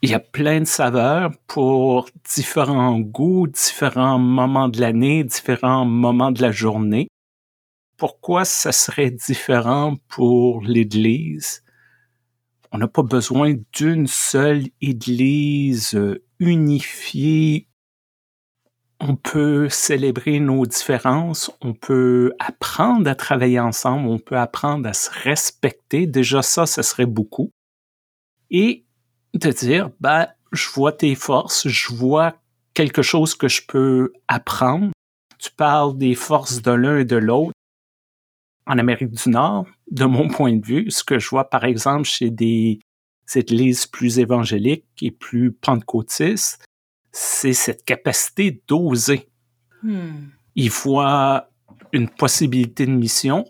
il 0.03 0.09
y 0.09 0.13
a 0.13 0.19
plein 0.19 0.59
de 0.59 0.65
saveurs 0.65 1.31
pour 1.47 2.09
différents 2.29 2.99
goûts, 2.99 3.47
différents 3.47 4.19
moments 4.19 4.67
de 4.67 4.81
l'année, 4.81 5.23
différents 5.23 5.85
moments 5.85 6.31
de 6.31 6.41
la 6.41 6.51
journée. 6.51 7.07
Pourquoi 7.95 8.43
ça 8.43 8.73
serait 8.73 9.11
différent 9.11 9.95
pour 10.09 10.61
l'Église? 10.65 11.63
On 12.73 12.79
n'a 12.79 12.89
pas 12.89 13.03
besoin 13.03 13.53
d'une 13.71 14.07
seule 14.07 14.65
Église 14.81 15.97
unifiée. 16.37 17.69
On 19.05 19.17
peut 19.17 19.67
célébrer 19.67 20.39
nos 20.39 20.65
différences, 20.65 21.51
on 21.59 21.73
peut 21.73 22.31
apprendre 22.39 23.09
à 23.09 23.15
travailler 23.15 23.59
ensemble, 23.59 24.07
on 24.07 24.17
peut 24.17 24.37
apprendre 24.37 24.87
à 24.87 24.93
se 24.93 25.09
respecter. 25.11 26.07
Déjà 26.07 26.41
ça, 26.41 26.65
ça 26.65 26.83
serait 26.83 27.05
beaucoup. 27.05 27.51
Et 28.49 28.85
de 29.33 29.49
dire, 29.49 29.91
ben, 29.99 30.27
je 30.53 30.69
vois 30.69 30.93
tes 30.93 31.15
forces, 31.15 31.67
je 31.67 31.93
vois 31.93 32.35
quelque 32.73 33.01
chose 33.01 33.35
que 33.35 33.49
je 33.49 33.63
peux 33.67 34.13
apprendre. 34.29 34.91
Tu 35.37 35.51
parles 35.51 35.97
des 35.97 36.15
forces 36.15 36.61
de 36.61 36.71
l'un 36.71 36.99
et 36.99 37.05
de 37.05 37.17
l'autre. 37.17 37.51
En 38.65 38.77
Amérique 38.77 39.11
du 39.11 39.29
Nord, 39.29 39.67
de 39.91 40.05
mon 40.05 40.27
point 40.29 40.55
de 40.55 40.65
vue, 40.65 40.89
ce 40.89 41.03
que 41.03 41.19
je 41.19 41.27
vois 41.27 41.49
par 41.49 41.65
exemple 41.65 42.05
chez 42.05 42.29
des 42.29 42.79
églises 43.35 43.85
plus 43.85 44.19
évangéliques 44.19 44.85
et 45.01 45.11
plus 45.11 45.51
pentecôtistes, 45.51 46.63
c'est 47.13 47.53
cette 47.53 47.85
capacité 47.85 48.61
d'oser. 48.67 49.29
Hmm. 49.83 50.29
Ils 50.55 50.71
voient 50.71 51.49
une 51.93 52.09
possibilité 52.09 52.85
de 52.85 52.91
mission, 52.91 53.45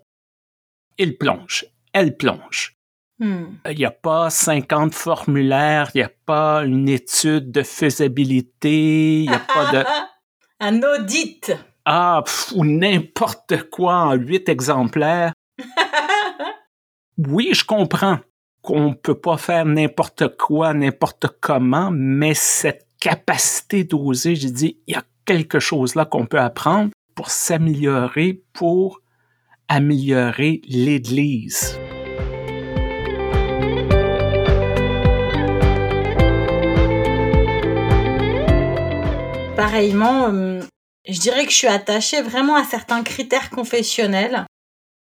ils 0.97 1.17
plongent, 1.17 1.65
elle 1.93 2.17
plonge. 2.17 2.77
Hmm. 3.19 3.55
Il 3.69 3.77
n'y 3.77 3.85
a 3.85 3.91
pas 3.91 4.29
50 4.29 4.93
formulaires, 4.93 5.89
il 5.95 5.99
n'y 5.99 6.03
a 6.03 6.11
pas 6.25 6.65
une 6.65 6.89
étude 6.89 7.51
de 7.51 7.63
faisabilité, 7.63 9.23
il 9.23 9.29
n'y 9.29 9.35
a 9.35 9.39
pas 9.39 9.71
de... 9.71 9.83
Un 10.59 10.81
audit. 10.83 11.53
Ah, 11.85 12.23
ou 12.55 12.65
n'importe 12.65 13.69
quoi 13.69 13.95
en 13.95 14.13
huit 14.13 14.47
exemplaires. 14.49 15.33
oui, 17.17 17.49
je 17.53 17.65
comprends 17.65 18.19
qu'on 18.61 18.89
ne 18.89 18.93
peut 18.93 19.19
pas 19.19 19.37
faire 19.37 19.65
n'importe 19.65 20.37
quoi, 20.37 20.73
n'importe 20.73 21.27
comment, 21.41 21.91
mais 21.91 22.33
cette 22.33 22.87
capacité 23.03 23.83
d'oser, 23.83 24.37
j'ai 24.37 24.49
dit, 24.49 24.77
il 24.87 24.93
y 24.93 24.97
a 24.97 25.03
quelque 25.25 25.59
chose 25.59 25.93
là 25.95 26.05
qu'on 26.05 26.25
peut 26.25 26.39
apprendre 26.39 26.91
pour 27.15 27.31
s'améliorer, 27.31 28.41
pour 28.53 29.01
améliorer 29.67 30.61
l'Église. 30.69 31.77
Pareillement, 39.57 40.29
euh, 40.29 40.61
je 41.05 41.19
dirais 41.19 41.43
que 41.43 41.51
je 41.51 41.57
suis 41.57 41.67
attachée 41.67 42.21
vraiment 42.21 42.55
à 42.55 42.63
certains 42.63 43.03
critères 43.03 43.49
confessionnels. 43.49 44.45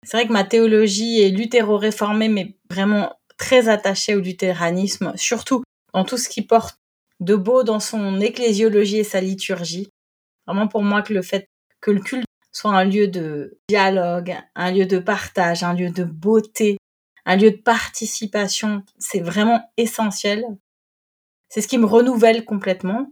C'est 0.05 0.15
vrai 0.15 0.25
que 0.25 0.31
ma 0.31 0.45
théologie 0.45 1.19
est 1.19 1.31
luthéro-réformée, 1.31 2.29
mais 2.29 2.55
vraiment 2.69 3.11
très 3.37 3.67
attachée 3.67 4.15
au 4.15 4.21
luthéranisme, 4.21 5.11
surtout 5.17 5.63
dans 5.93 6.05
tout 6.05 6.17
ce 6.17 6.29
qui 6.29 6.43
porte 6.43 6.77
de 7.19 7.35
beau 7.35 7.63
dans 7.63 7.79
son 7.79 8.19
ecclésiologie 8.19 8.97
et 8.97 9.03
sa 9.03 9.21
liturgie. 9.21 9.89
Vraiment 10.47 10.67
pour 10.67 10.83
moi 10.83 11.01
que 11.01 11.13
le 11.13 11.21
fait 11.21 11.47
que 11.81 11.91
le 11.91 12.01
culte 12.01 12.25
soit 12.51 12.71
un 12.71 12.85
lieu 12.85 13.07
de 13.07 13.59
dialogue, 13.67 14.37
un 14.55 14.71
lieu 14.71 14.85
de 14.85 14.99
partage, 14.99 15.63
un 15.63 15.73
lieu 15.73 15.89
de 15.89 16.03
beauté, 16.03 16.77
un 17.25 17.35
lieu 17.35 17.51
de 17.51 17.57
participation, 17.57 18.83
c'est 18.99 19.21
vraiment 19.21 19.61
essentiel. 19.77 20.45
C'est 21.49 21.61
ce 21.61 21.67
qui 21.67 21.77
me 21.77 21.85
renouvelle 21.85 22.45
complètement. 22.45 23.11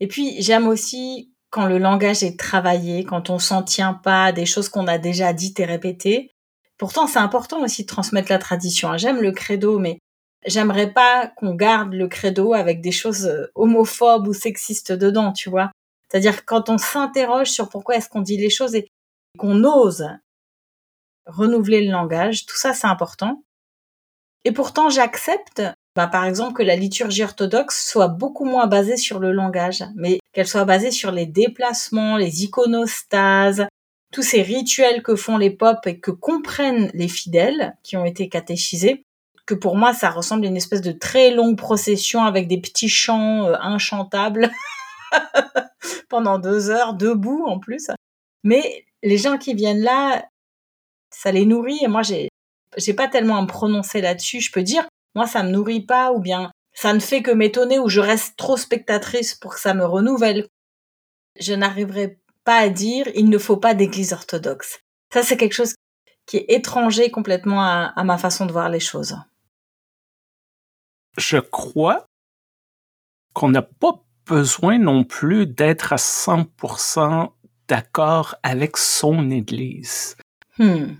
Et 0.00 0.06
puis 0.06 0.40
j'aime 0.40 0.66
aussi 0.66 1.32
quand 1.50 1.66
le 1.66 1.78
langage 1.78 2.22
est 2.22 2.38
travaillé, 2.38 3.04
quand 3.04 3.28
on 3.28 3.38
s'en 3.38 3.62
tient 3.62 3.94
pas 3.94 4.26
à 4.26 4.32
des 4.32 4.46
choses 4.46 4.68
qu'on 4.68 4.86
a 4.86 4.98
déjà 4.98 5.32
dites 5.32 5.60
et 5.60 5.64
répétées. 5.64 6.30
Pourtant, 6.78 7.06
c'est 7.06 7.18
important 7.18 7.62
aussi 7.62 7.82
de 7.82 7.88
transmettre 7.88 8.30
la 8.30 8.38
tradition. 8.38 8.96
J'aime 8.96 9.20
le 9.20 9.32
credo, 9.32 9.78
mais 9.78 9.98
j'aimerais 10.46 10.92
pas 10.92 11.28
qu'on 11.36 11.54
garde 11.54 11.92
le 11.92 12.08
credo 12.08 12.54
avec 12.54 12.80
des 12.80 12.92
choses 12.92 13.26
euh, 13.26 13.50
homophobes 13.54 14.28
ou 14.28 14.32
sexistes 14.32 14.92
dedans, 14.92 15.32
tu 15.32 15.50
vois. 15.50 15.70
C'est-à-dire 16.08 16.44
quand 16.44 16.68
on 16.68 16.78
s'interroge 16.78 17.48
sur 17.48 17.68
pourquoi 17.68 17.96
est-ce 17.96 18.08
qu'on 18.08 18.22
dit 18.22 18.36
les 18.36 18.50
choses 18.50 18.74
et 18.74 18.88
qu'on 19.38 19.64
ose 19.64 20.06
renouveler 21.26 21.84
le 21.84 21.92
langage, 21.92 22.46
tout 22.46 22.56
ça 22.56 22.72
c'est 22.72 22.86
important. 22.86 23.44
Et 24.44 24.52
pourtant 24.52 24.88
j'accepte, 24.88 25.62
bah, 25.94 26.06
par 26.06 26.24
exemple, 26.24 26.54
que 26.54 26.62
la 26.62 26.76
liturgie 26.76 27.22
orthodoxe 27.22 27.86
soit 27.88 28.08
beaucoup 28.08 28.44
moins 28.44 28.66
basée 28.66 28.96
sur 28.96 29.18
le 29.18 29.32
langage, 29.32 29.84
mais 29.94 30.18
qu'elle 30.32 30.48
soit 30.48 30.64
basée 30.64 30.90
sur 30.90 31.12
les 31.12 31.26
déplacements, 31.26 32.16
les 32.16 32.44
iconostases, 32.44 33.66
tous 34.12 34.22
ces 34.22 34.42
rituels 34.42 35.02
que 35.02 35.14
font 35.14 35.36
les 35.36 35.50
popes 35.50 35.86
et 35.86 36.00
que 36.00 36.10
comprennent 36.10 36.90
les 36.94 37.08
fidèles 37.08 37.76
qui 37.82 37.96
ont 37.96 38.04
été 38.04 38.28
catéchisés 38.28 39.04
que 39.50 39.54
pour 39.56 39.76
moi, 39.76 39.92
ça 39.92 40.10
ressemble 40.10 40.44
à 40.44 40.48
une 40.48 40.56
espèce 40.56 40.80
de 40.80 40.92
très 40.92 41.32
longue 41.32 41.58
procession 41.58 42.22
avec 42.22 42.46
des 42.46 42.60
petits 42.60 42.88
chants 42.88 43.46
euh, 43.46 43.56
inchantables 43.60 44.48
pendant 46.08 46.38
deux 46.38 46.70
heures, 46.70 46.94
debout 46.94 47.44
en 47.46 47.58
plus. 47.58 47.88
Mais 48.44 48.84
les 49.02 49.18
gens 49.18 49.38
qui 49.38 49.54
viennent 49.54 49.82
là, 49.82 50.24
ça 51.12 51.32
les 51.32 51.46
nourrit 51.46 51.80
et 51.82 51.88
moi, 51.88 52.02
j'ai, 52.02 52.28
j'ai 52.76 52.94
pas 52.94 53.08
tellement 53.08 53.38
à 53.38 53.42
me 53.42 53.48
prononcer 53.48 54.00
là-dessus. 54.00 54.40
Je 54.40 54.52
peux 54.52 54.62
dire, 54.62 54.86
moi, 55.16 55.26
ça 55.26 55.42
me 55.42 55.50
nourrit 55.50 55.84
pas 55.84 56.12
ou 56.12 56.20
bien 56.20 56.52
ça 56.72 56.92
ne 56.92 57.00
fait 57.00 57.22
que 57.22 57.32
m'étonner 57.32 57.80
ou 57.80 57.88
je 57.88 58.00
reste 58.00 58.36
trop 58.36 58.56
spectatrice 58.56 59.34
pour 59.34 59.54
que 59.54 59.60
ça 59.60 59.74
me 59.74 59.84
renouvelle. 59.84 60.46
Je 61.40 61.54
n'arriverai 61.54 62.20
pas 62.44 62.58
à 62.58 62.68
dire, 62.68 63.08
il 63.16 63.28
ne 63.28 63.38
faut 63.38 63.56
pas 63.56 63.74
d'église 63.74 64.12
orthodoxe. 64.12 64.78
Ça, 65.12 65.24
c'est 65.24 65.36
quelque 65.36 65.54
chose 65.54 65.74
qui 66.26 66.36
est 66.36 66.52
étranger 66.54 67.10
complètement 67.10 67.64
à 67.64 68.04
ma 68.04 68.16
façon 68.16 68.46
de 68.46 68.52
voir 68.52 68.68
les 68.68 68.78
choses 68.78 69.16
je 71.20 71.38
crois 71.38 72.06
qu'on 73.34 73.50
n'a 73.50 73.62
pas 73.62 74.04
besoin 74.26 74.78
non 74.78 75.04
plus 75.04 75.46
d'être 75.46 75.92
à 75.92 75.96
100% 75.96 77.30
d'accord 77.68 78.34
avec 78.42 78.76
son 78.76 79.30
Église. 79.30 80.16
Hmm. 80.58 80.94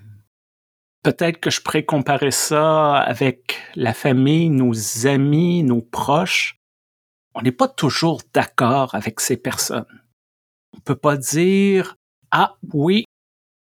Peut-être 1.03 1.41
que 1.41 1.50
je 1.50 1.61
pourrais 1.61 1.85
comparer 1.85 2.31
ça 2.31 2.97
avec 2.99 3.59
la 3.75 3.95
famille, 3.95 4.50
nos 4.50 5.07
amis, 5.07 5.62
nos 5.62 5.81
proches. 5.81 6.57
On 7.35 7.43
n'est 7.43 7.53
pas 7.53 7.69
toujours 7.69 8.21
d'accord 8.35 8.95
avec 8.95 9.21
ces 9.21 9.37
personnes. 9.37 10.03
On 10.77 10.81
peut 10.81 10.97
pas 10.97 11.17
dire 11.17 11.97
ah 12.31 12.57
oui, 12.73 13.05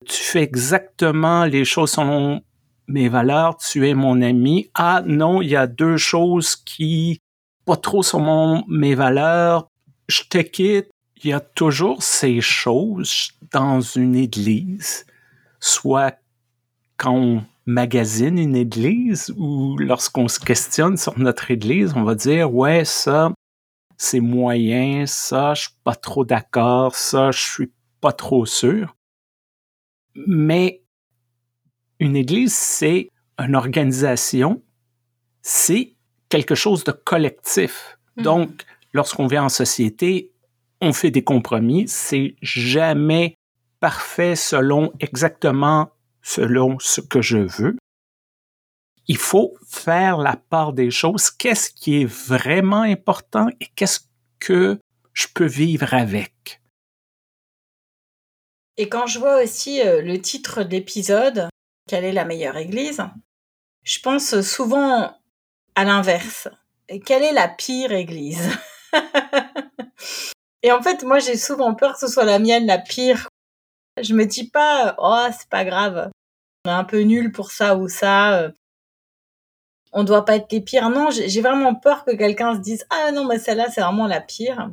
tu 0.07 0.23
fais 0.23 0.43
exactement 0.43 1.45
les 1.45 1.65
choses 1.65 1.93
selon 1.93 2.43
mes 2.87 3.09
valeurs, 3.09 3.57
tu 3.57 3.89
es 3.89 3.95
mon 3.95 4.21
ami. 4.23 4.71
Ah 4.75 5.03
non, 5.07 5.43
il 5.43 5.49
y 5.49 5.57
a 5.57 5.67
deux 5.67 5.97
choses 5.97 6.57
qui 6.57 7.21
pas 7.65 7.77
trop 7.77 8.03
sur 8.03 8.21
mon, 8.21 8.65
mes 8.69 8.95
valeurs. 8.95 9.69
Je 10.09 10.23
te 10.29 10.39
quitte. 10.39 10.91
Il 11.23 11.31
y 11.31 11.33
a 11.33 11.41
toujours 11.41 12.03
ces 12.03 12.43
choses 12.43 13.33
dans 13.51 13.81
une 13.81 14.15
église, 14.15 15.07
soit 15.59 16.19
quand 16.99 17.15
on 17.15 17.45
magasine 17.67 18.39
une 18.39 18.57
église 18.57 19.33
ou 19.39 19.79
lorsqu'on 19.79 20.29
se 20.29 20.39
questionne 20.39 20.99
sur 20.99 21.19
notre 21.19 21.51
église, 21.51 21.95
on 21.97 22.05
va 22.05 22.15
dire 22.15 22.55
ouais 22.55 22.85
ça 22.85 23.33
c'est 23.97 24.21
moyen, 24.21 25.07
ça 25.07 25.55
je 25.55 25.63
suis 25.63 25.77
pas 25.83 25.95
trop 25.95 26.27
d'accord, 26.27 26.95
ça 26.95 27.31
je 27.31 27.41
suis 27.41 27.73
pas 28.03 28.13
trop 28.13 28.45
sûr. 28.45 28.95
Mais 30.15 30.84
une 32.01 32.17
église, 32.17 32.55
c'est 32.55 33.09
une 33.39 33.57
organisation, 33.57 34.63
c'est 35.43 35.95
quelque 36.29 36.55
chose 36.55 36.85
de 36.85 36.93
collectif. 36.93 37.99
Hmm. 38.17 38.23
Donc, 38.23 38.65
lorsqu'on 38.93 39.27
vit 39.27 39.39
en 39.39 39.49
société, 39.49 40.33
on 40.81 40.93
fait 40.93 41.11
des 41.11 41.25
compromis. 41.25 41.89
C'est 41.89 42.37
jamais 42.43 43.37
parfait 43.81 44.37
selon 44.37 44.93
exactement 45.01 45.91
selon 46.23 46.79
ce 46.79 47.01
que 47.01 47.21
je 47.21 47.39
veux. 47.39 47.77
Il 49.07 49.19
faut 49.19 49.55
faire 49.67 50.17
la 50.17 50.37
part 50.37 50.73
des 50.73 50.91
choses. 50.91 51.31
Qu'est-ce 51.31 51.71
qui 51.71 52.01
est 52.01 52.07
vraiment 52.07 52.83
important 52.83 53.49
et 53.61 53.67
qu'est-ce 53.77 54.01
que 54.39 54.79
je 55.13 55.27
peux 55.35 55.47
vivre 55.47 55.93
avec? 55.93 56.63
Et 58.77 58.89
quand 58.89 59.07
je 59.07 59.19
vois 59.19 59.43
aussi 59.43 59.81
euh, 59.83 60.03
le 60.03 60.19
titre 60.21 60.65
de 60.65 60.71
l'épisode, 60.71 61.49
quelle 61.87 62.05
est 62.05 62.13
la 62.13 62.25
meilleure 62.25 62.57
église 62.57 63.03
Je 63.83 64.01
pense 64.01 64.41
souvent 64.41 65.15
à 65.75 65.85
l'inverse. 65.85 66.49
Quelle 67.05 67.23
est 67.23 67.33
la 67.33 67.49
pire 67.49 67.93
église? 67.93 68.51
Et 70.63 70.73
en 70.73 70.83
fait, 70.83 71.03
moi, 71.03 71.19
j'ai 71.19 71.37
souvent 71.37 71.75
peur 71.75 71.95
que 71.95 72.01
ce 72.01 72.09
soit 72.09 72.25
la 72.25 72.39
mienne 72.39 72.67
la 72.67 72.79
pire. 72.79 73.29
Je 74.01 74.15
me 74.15 74.25
dis 74.25 74.49
pas, 74.49 74.95
oh, 74.99 75.27
c'est 75.31 75.49
pas 75.49 75.65
grave, 75.65 76.11
on 76.65 76.71
est 76.71 76.75
un 76.75 76.85
peu 76.85 77.01
nul 77.01 77.33
pour 77.33 77.53
ça 77.53 77.77
ou 77.77 77.89
ça. 77.89 78.51
On 79.93 80.03
doit 80.05 80.25
pas 80.25 80.37
être 80.37 80.51
les 80.51 80.61
pires. 80.61 80.91
Non, 80.91 81.11
j'ai 81.11 81.41
vraiment 81.41 81.75
peur 81.75 82.05
que 82.05 82.13
quelqu'un 82.13 82.55
se 82.55 82.61
dise, 82.61 82.87
ah 82.91 83.13
non, 83.13 83.27
mais 83.27 83.39
celle-là, 83.39 83.71
c'est 83.71 83.83
vraiment 83.83 84.07
la 84.07 84.21
pire. 84.21 84.71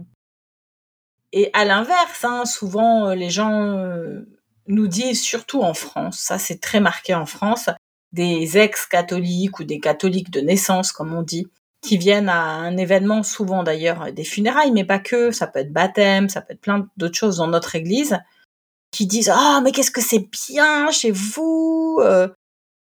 Et 1.33 1.49
à 1.53 1.65
l'inverse, 1.65 2.23
hein, 2.23 2.45
souvent, 2.45 3.13
les 3.13 3.29
gens 3.29 3.77
euh, 3.77 4.25
nous 4.71 4.87
disent, 4.87 5.21
surtout 5.21 5.61
en 5.61 5.73
France, 5.73 6.19
ça 6.19 6.39
c'est 6.39 6.59
très 6.59 6.79
marqué 6.79 7.13
en 7.13 7.25
France, 7.25 7.69
des 8.11 8.57
ex-catholiques 8.57 9.59
ou 9.59 9.63
des 9.63 9.79
catholiques 9.79 10.31
de 10.31 10.41
naissance, 10.41 10.91
comme 10.91 11.13
on 11.13 11.21
dit, 11.21 11.47
qui 11.81 11.97
viennent 11.97 12.29
à 12.29 12.41
un 12.41 12.77
événement, 12.77 13.23
souvent 13.23 13.63
d'ailleurs 13.63 14.11
des 14.11 14.23
funérailles, 14.23 14.71
mais 14.71 14.85
pas 14.85 14.99
que, 14.99 15.31
ça 15.31 15.47
peut 15.47 15.59
être 15.59 15.73
baptême, 15.73 16.29
ça 16.29 16.41
peut 16.41 16.53
être 16.53 16.61
plein 16.61 16.87
d'autres 16.97 17.17
choses 17.17 17.37
dans 17.37 17.47
notre 17.47 17.75
église, 17.75 18.19
qui 18.91 19.07
disent 19.07 19.31
ah 19.33 19.61
mais 19.63 19.71
qu'est-ce 19.71 19.91
que 19.91 20.01
c'est 20.01 20.27
bien 20.49 20.91
chez 20.91 21.11
vous 21.11 21.99
euh, 22.01 22.27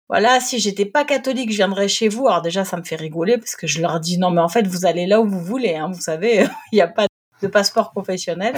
voilà 0.10 0.40
si 0.40 0.60
j'étais 0.60 0.86
pas 0.86 1.04
catholique 1.04 1.52
je 1.52 1.58
viendrais 1.58 1.90
chez 1.90 2.08
vous 2.08 2.28
alors 2.28 2.42
déjà 2.42 2.64
ça 2.66 2.78
me 2.78 2.84
fait 2.84 2.96
rigoler 2.96 3.38
parce 3.38 3.56
que 3.56 3.68
je 3.68 3.82
leur 3.82 4.00
dis 4.00 4.18
non 4.18 4.32
mais 4.32 4.42
en 4.42 4.48
fait 4.50 4.66
vous 4.66 4.86
allez 4.86 5.06
là 5.06 5.22
où 5.22 5.28
vous 5.28 5.42
voulez 5.42 5.76
hein, 5.76 5.92
vous 5.94 6.02
savez 6.02 6.48
il 6.72 6.76
n'y 6.76 6.82
a 6.82 6.88
pas 6.88 7.08
de 7.42 7.48
passeport 7.48 7.92
professionnel 7.92 8.56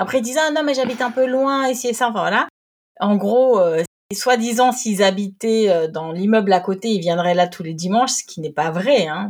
Après, 0.00 0.18
ils 0.18 0.22
disaient, 0.22 0.40
ah 0.42 0.50
non, 0.50 0.62
mais 0.62 0.72
j'habite 0.72 1.02
un 1.02 1.10
peu 1.10 1.26
loin, 1.26 1.66
et 1.66 1.74
ça, 1.74 2.08
enfin 2.08 2.22
voilà. 2.22 2.48
En 3.00 3.16
gros, 3.16 3.60
euh, 3.60 3.82
soi-disant, 4.14 4.72
s'ils 4.72 5.02
habitaient 5.02 5.68
euh, 5.68 5.88
dans 5.88 6.10
l'immeuble 6.10 6.54
à 6.54 6.60
côté, 6.60 6.88
ils 6.88 7.00
viendraient 7.00 7.34
là 7.34 7.46
tous 7.46 7.62
les 7.62 7.74
dimanches, 7.74 8.12
ce 8.12 8.24
qui 8.24 8.40
n'est 8.40 8.50
pas 8.50 8.70
vrai. 8.70 9.08
Hein. 9.08 9.28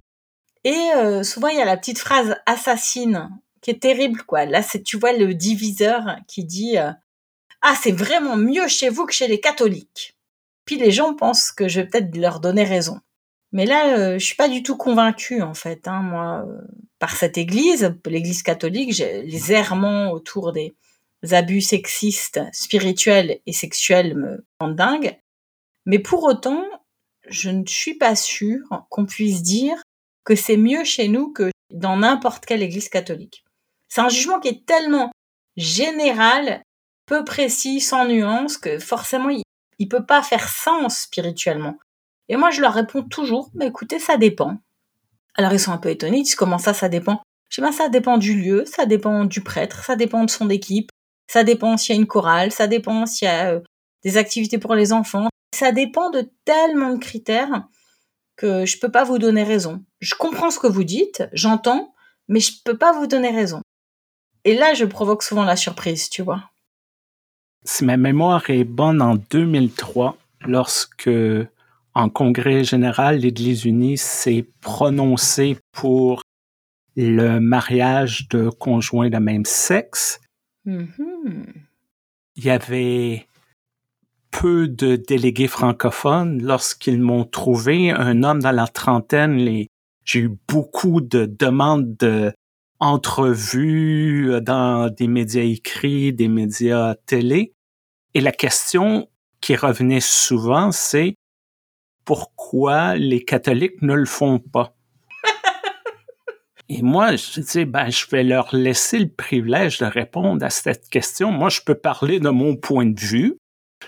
Et 0.63 0.79
euh, 0.95 1.25
souvent, 1.25 1.49
il 1.49 1.59
y 1.59 1.61
a 1.61 1.65
la 1.65 1.77
petite 1.77 1.99
phrase 1.99 2.37
assassine 2.47 3.31
qui 3.63 3.73
est 3.73 3.83
terrible, 3.83 4.23
quoi. 4.23 4.45
Là, 4.47 4.63
c'est, 4.63 4.85
tu 4.85 4.97
vois, 4.97 5.13
le 5.13 5.35
diviseur 5.35 6.17
qui 6.29 6.45
dit, 6.45 6.77
ah, 6.79 7.75
c'est 7.83 7.91
vraiment 7.91 8.37
mieux 8.37 8.69
chez 8.69 8.91
vous 8.91 9.07
que 9.07 9.13
chez 9.13 9.27
les 9.27 9.41
catholiques. 9.41 10.17
Puis 10.67 10.77
les 10.77 10.93
gens 10.93 11.15
pensent 11.15 11.51
que 11.51 11.67
je 11.67 11.81
vais 11.81 11.89
peut-être 11.89 12.17
leur 12.17 12.39
donner 12.39 12.63
raison. 12.63 13.01
Mais 13.53 13.67
là, 13.67 13.99
euh, 13.99 14.19
je 14.19 14.25
suis 14.25 14.37
pas 14.37 14.49
du 14.49 14.63
tout 14.63 14.77
convaincue 14.77 15.43
en 15.43 15.55
fait, 15.55 15.89
hein, 15.89 16.03
moi, 16.03 16.45
euh, 16.47 16.61
par 16.99 17.17
cette 17.17 17.37
Église, 17.37 17.95
l'Église 18.07 18.43
catholique, 18.43 18.97
les 18.99 19.53
errements 19.53 20.13
autour 20.13 20.53
des 20.53 20.75
abus 21.31 21.61
sexistes, 21.61 22.41
spirituels 22.53 23.41
et 23.47 23.53
sexuels 23.53 24.17
me 24.17 24.45
rendent 24.61 24.77
dingue. 24.77 25.19
Mais 25.87 25.99
pour 25.99 26.25
autant, 26.25 26.65
je 27.29 27.51
ne 27.51 27.67
suis 27.67 27.95
pas 27.95 28.15
sûre 28.15 28.67
qu'on 28.89 29.07
puisse 29.07 29.43
dire 29.43 29.83
que 30.25 30.35
c'est 30.35 30.57
mieux 30.57 30.85
chez 30.85 31.09
nous 31.09 31.33
que 31.33 31.51
dans 31.71 31.97
n'importe 31.97 32.47
quelle 32.47 32.63
Église 32.63 32.89
catholique. 32.89 33.45
C'est 33.89 34.01
un 34.01 34.09
jugement 34.09 34.39
qui 34.39 34.49
est 34.49 34.67
tellement 34.67 35.11
général, 35.57 36.63
peu 37.07 37.25
précis, 37.25 37.81
sans 37.81 38.07
nuance, 38.07 38.57
que 38.57 38.79
forcément 38.79 39.31
il, 39.31 39.43
il 39.79 39.89
peut 39.89 40.07
pas 40.07 40.23
faire 40.23 40.49
sens 40.49 41.01
spirituellement. 41.01 41.79
Et 42.31 42.37
moi, 42.37 42.53
je 42.53 42.61
leur 42.61 42.75
réponds 42.75 43.03
toujours, 43.03 43.51
mais 43.55 43.67
écoutez, 43.67 43.99
ça 43.99 44.17
dépend. 44.17 44.57
Alors, 45.35 45.53
ils 45.53 45.59
sont 45.59 45.73
un 45.73 45.79
peu 45.79 45.91
étonnés, 45.91 46.19
ils 46.19 46.23
disent 46.23 46.37
comment 46.37 46.59
ça, 46.59 46.73
ça 46.73 46.89
dépend? 46.89 47.21
Je 47.49 47.61
dis, 47.61 47.61
ben, 47.61 47.73
ça 47.73 47.89
dépend 47.89 48.19
du 48.19 48.41
lieu, 48.41 48.65
ça 48.67 48.87
dépend 48.87 49.25
du 49.25 49.41
prêtre, 49.41 49.83
ça 49.85 49.97
dépend 49.97 50.25
de 50.25 50.31
son 50.31 50.49
équipe, 50.49 50.91
ça 51.27 51.43
dépend 51.43 51.77
s'il 51.77 51.97
y 51.97 51.99
a 51.99 52.01
une 52.01 52.07
chorale, 52.07 52.53
ça 52.53 52.69
dépend 52.69 53.05
s'il 53.05 53.27
y 53.27 53.31
a 53.31 53.55
euh, 53.55 53.61
des 54.05 54.17
activités 54.17 54.59
pour 54.59 54.77
les 54.77 54.93
enfants. 54.93 55.29
Ça 55.53 55.73
dépend 55.73 56.11
de 56.11 56.31
tellement 56.45 56.93
de 56.93 56.99
critères 56.99 57.65
que 58.37 58.65
je 58.65 58.79
peux 58.79 58.93
pas 58.93 59.03
vous 59.03 59.19
donner 59.19 59.43
raison. 59.43 59.83
Je 59.99 60.15
comprends 60.15 60.53
ce 60.53 60.61
que 60.61 60.69
vous 60.69 60.85
dites, 60.85 61.25
j'entends, 61.33 61.95
mais 62.29 62.39
je 62.39 62.53
peux 62.65 62.79
pas 62.79 62.93
vous 62.93 63.09
donner 63.09 63.31
raison. 63.31 63.61
Et 64.45 64.55
là, 64.55 64.73
je 64.75 64.85
provoque 64.85 65.25
souvent 65.25 65.45
la 65.45 65.57
surprise, 65.57 66.09
tu 66.09 66.23
vois. 66.23 66.45
Si 67.65 67.85
ma 67.85 67.97
mémoire 67.97 68.49
est 68.51 68.63
bonne, 68.63 69.03
en 69.03 69.17
2003, 69.17 70.17
lorsque 70.47 71.11
en 71.95 72.09
congrès 72.09 72.65
général, 72.65 73.19
l'Église 73.19 73.65
unie 73.65 73.99
s'est 73.99 74.47
prononcée 74.61 75.57
pour 75.73 76.23
le 76.97 77.39
mariage 77.41 78.29
de 78.29 78.49
conjoints 78.49 79.11
de 79.11 79.19
même 79.19 79.45
sexe. 79.45 80.21
Mm-hmm. 80.67 81.47
Il 82.37 82.45
y 82.45 82.51
avait 82.51 83.27
peu 84.31 84.69
de 84.69 84.97
délégués 84.97 85.49
francophones. 85.49 86.43
Lorsqu'ils 86.43 87.01
m'ont 87.01 87.25
trouvé 87.25 87.91
un 87.91 88.23
homme 88.23 88.41
dans 88.41 88.53
la 88.53 88.67
trentaine, 88.67 89.67
j'ai 90.05 90.21
eu 90.21 90.39
beaucoup 90.49 91.01
de 91.01 91.27
demandes 91.27 91.97
d'entrevues 92.81 94.41
dans 94.43 94.89
des 94.91 95.09
médias 95.09 95.43
écrits, 95.43 96.13
des 96.13 96.29
médias 96.29 96.95
télé. 97.07 97.53
Et 98.15 98.21
la 98.21 98.33
question 98.33 99.09
qui 99.41 99.57
revenait 99.57 100.01
souvent, 100.01 100.73
c'est 100.73 101.15
pourquoi 102.11 102.97
les 102.97 103.25
catholiques 103.25 103.83
ne 103.83 103.95
le 103.95 104.05
font 104.05 104.41
pas. 104.41 104.75
Et 106.69 106.83
moi, 106.83 107.15
je 107.15 107.41
dis, 107.41 107.65
ben, 107.65 107.89
je 107.89 108.05
vais 108.11 108.25
leur 108.25 108.53
laisser 108.53 108.99
le 108.99 109.09
privilège 109.09 109.79
de 109.79 109.85
répondre 109.85 110.45
à 110.45 110.51
cette 110.51 110.89
question. 110.89 111.31
Moi, 111.31 111.51
je 111.51 111.61
peux 111.61 111.77
parler 111.77 112.19
de 112.19 112.31
mon 112.31 112.57
point 112.57 112.87
de 112.87 112.99
vue. 112.99 113.37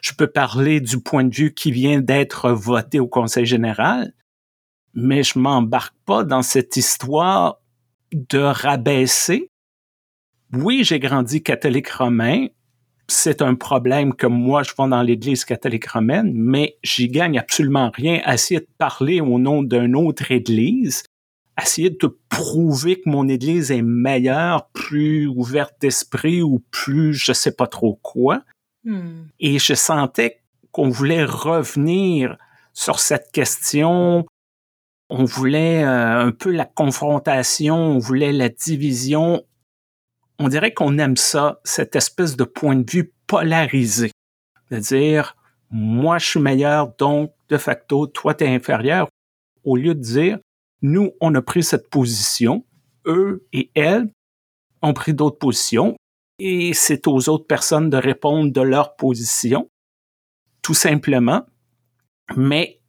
Je 0.00 0.12
peux 0.12 0.29
parler 0.29 0.81
du 0.81 1.00
point 1.00 1.25
de 1.25 1.35
vue 1.35 1.52
qui 1.52 1.73
vient 1.73 2.00
d'être 2.00 2.52
voté 2.52 3.00
au 3.00 3.09
Conseil 3.09 3.45
général, 3.45 4.12
mais 4.95 5.25
je 5.25 5.41
m'embarque 5.41 5.97
pas 6.07 6.23
dans 6.23 6.43
cette 6.43 6.76
histoire 6.76 7.59
de 8.12 8.38
rabaisser. 8.38 9.50
Oui, 10.52 10.85
j'ai 10.85 11.00
grandi 11.00 11.43
catholique 11.43 11.88
romain, 11.91 12.47
c'est 13.12 13.42
un 13.42 13.54
problème 13.54 14.14
que 14.14 14.26
moi, 14.26 14.62
je 14.62 14.71
vais 14.71 14.88
dans 14.88 15.02
l'Église 15.02 15.45
catholique 15.45 15.87
romaine, 15.87 16.33
mais 16.35 16.78
j'y 16.83 17.09
gagne 17.09 17.38
absolument 17.38 17.90
rien 17.95 18.21
à 18.25 18.35
essayer 18.35 18.61
de 18.61 18.69
parler 18.78 19.21
au 19.21 19.38
nom 19.38 19.62
d'une 19.62 19.95
autre 19.95 20.31
Église, 20.31 21.04
essayer 21.61 21.90
de 21.90 21.97
te 21.97 22.07
prouver 22.28 23.00
que 23.00 23.09
mon 23.09 23.28
Église 23.28 23.71
est 23.71 23.83
meilleure, 23.83 24.69
plus 24.71 25.26
ouverte 25.26 25.75
d'esprit 25.81 26.42
ou 26.42 26.62
plus 26.71 27.12
je 27.12 27.33
sais 27.33 27.52
pas 27.52 27.66
trop 27.66 27.99
quoi. 28.02 28.42
Hmm. 28.85 29.26
Et 29.38 29.58
je 29.58 29.75
sentais 29.75 30.41
qu'on 30.71 30.89
voulait 30.89 31.25
revenir 31.25 32.39
sur 32.73 32.99
cette 32.99 33.30
question. 33.32 34.26
On 35.10 35.25
voulait 35.25 35.84
euh, 35.84 36.26
un 36.26 36.32
peu 36.32 36.50
la 36.50 36.65
confrontation, 36.65 37.76
on 37.76 37.99
voulait 37.99 38.32
la 38.32 38.49
division 38.49 39.45
on 40.38 40.49
dirait 40.49 40.73
qu'on 40.73 40.99
aime 40.99 41.16
ça, 41.16 41.60
cette 41.64 41.97
espèce 41.97 42.36
de 42.36 42.45
point 42.45 42.76
de 42.76 42.90
vue 42.90 43.12
polarisé. 43.26 44.10
De 44.71 44.78
dire, 44.78 45.36
moi, 45.71 46.18
je 46.18 46.26
suis 46.26 46.40
meilleur, 46.40 46.95
donc, 46.97 47.32
de 47.49 47.58
facto, 47.58 48.06
toi, 48.06 48.34
tu 48.34 48.45
es 48.45 48.54
inférieur. 48.54 49.08
Au 49.64 49.76
lieu 49.76 49.95
de 49.95 50.00
dire, 50.00 50.38
nous, 50.80 51.12
on 51.21 51.34
a 51.34 51.42
pris 51.42 51.62
cette 51.62 51.88
position, 51.90 52.64
eux 53.06 53.47
et 53.52 53.71
elles 53.75 54.10
ont 54.82 54.92
pris 54.92 55.14
d'autres 55.14 55.38
positions, 55.38 55.97
et 56.38 56.75
c'est 56.75 57.06
aux 57.06 57.28
autres 57.28 57.47
personnes 57.47 57.88
de 57.88 57.97
répondre 57.97 58.52
de 58.52 58.60
leur 58.60 58.97
position, 58.97 59.71
tout 60.60 60.75
simplement. 60.75 61.47
Mais 62.36 62.80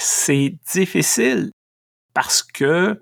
c'est 0.00 0.58
difficile 0.72 1.52
parce 2.14 2.42
que 2.42 3.00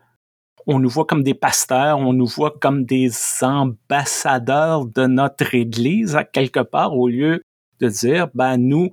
on 0.70 0.78
nous 0.78 0.90
voit 0.90 1.06
comme 1.06 1.22
des 1.22 1.34
pasteurs, 1.34 1.98
on 1.98 2.12
nous 2.12 2.26
voit 2.26 2.54
comme 2.60 2.84
des 2.84 3.10
ambassadeurs 3.40 4.84
de 4.84 5.06
notre 5.06 5.54
Église, 5.54 6.14
à 6.14 6.24
quelque 6.24 6.60
part, 6.60 6.94
au 6.94 7.08
lieu 7.08 7.42
de 7.80 7.88
dire, 7.88 8.28
ben 8.34 8.58
nous, 8.58 8.90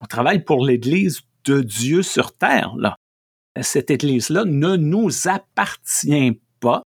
on 0.00 0.06
travaille 0.06 0.42
pour 0.42 0.66
l'Église 0.66 1.20
de 1.44 1.60
Dieu 1.60 2.02
sur 2.02 2.36
terre. 2.36 2.74
Là. 2.76 2.96
Cette 3.60 3.92
Église-là 3.92 4.44
ne 4.44 4.74
nous 4.74 5.28
appartient 5.28 6.40
pas. 6.58 6.82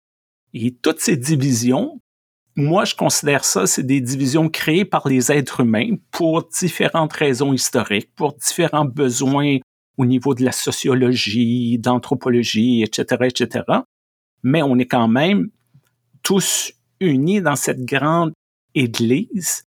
Et 0.54 0.74
toutes 0.74 1.00
ces 1.00 1.16
divisions, 1.16 2.00
moi, 2.56 2.84
je 2.84 2.96
considère 2.96 3.44
ça, 3.44 3.68
c'est 3.68 3.84
des 3.84 4.00
divisions 4.00 4.48
créées 4.48 4.84
par 4.84 5.06
les 5.06 5.30
êtres 5.30 5.60
humains 5.60 5.96
pour 6.10 6.48
différentes 6.48 7.12
raisons 7.12 7.52
historiques, 7.52 8.10
pour 8.16 8.32
différents 8.32 8.86
besoins 8.86 9.58
au 9.98 10.04
niveau 10.04 10.34
de 10.34 10.42
la 10.42 10.52
sociologie, 10.52 11.78
d'anthropologie, 11.78 12.82
etc., 12.82 13.18
etc 13.22 13.82
mais 14.42 14.62
on 14.62 14.78
est 14.78 14.86
quand 14.86 15.08
même 15.08 15.50
tous 16.22 16.72
unis 17.00 17.40
dans 17.40 17.56
cette 17.56 17.84
grande 17.84 18.32
Église. 18.74 19.64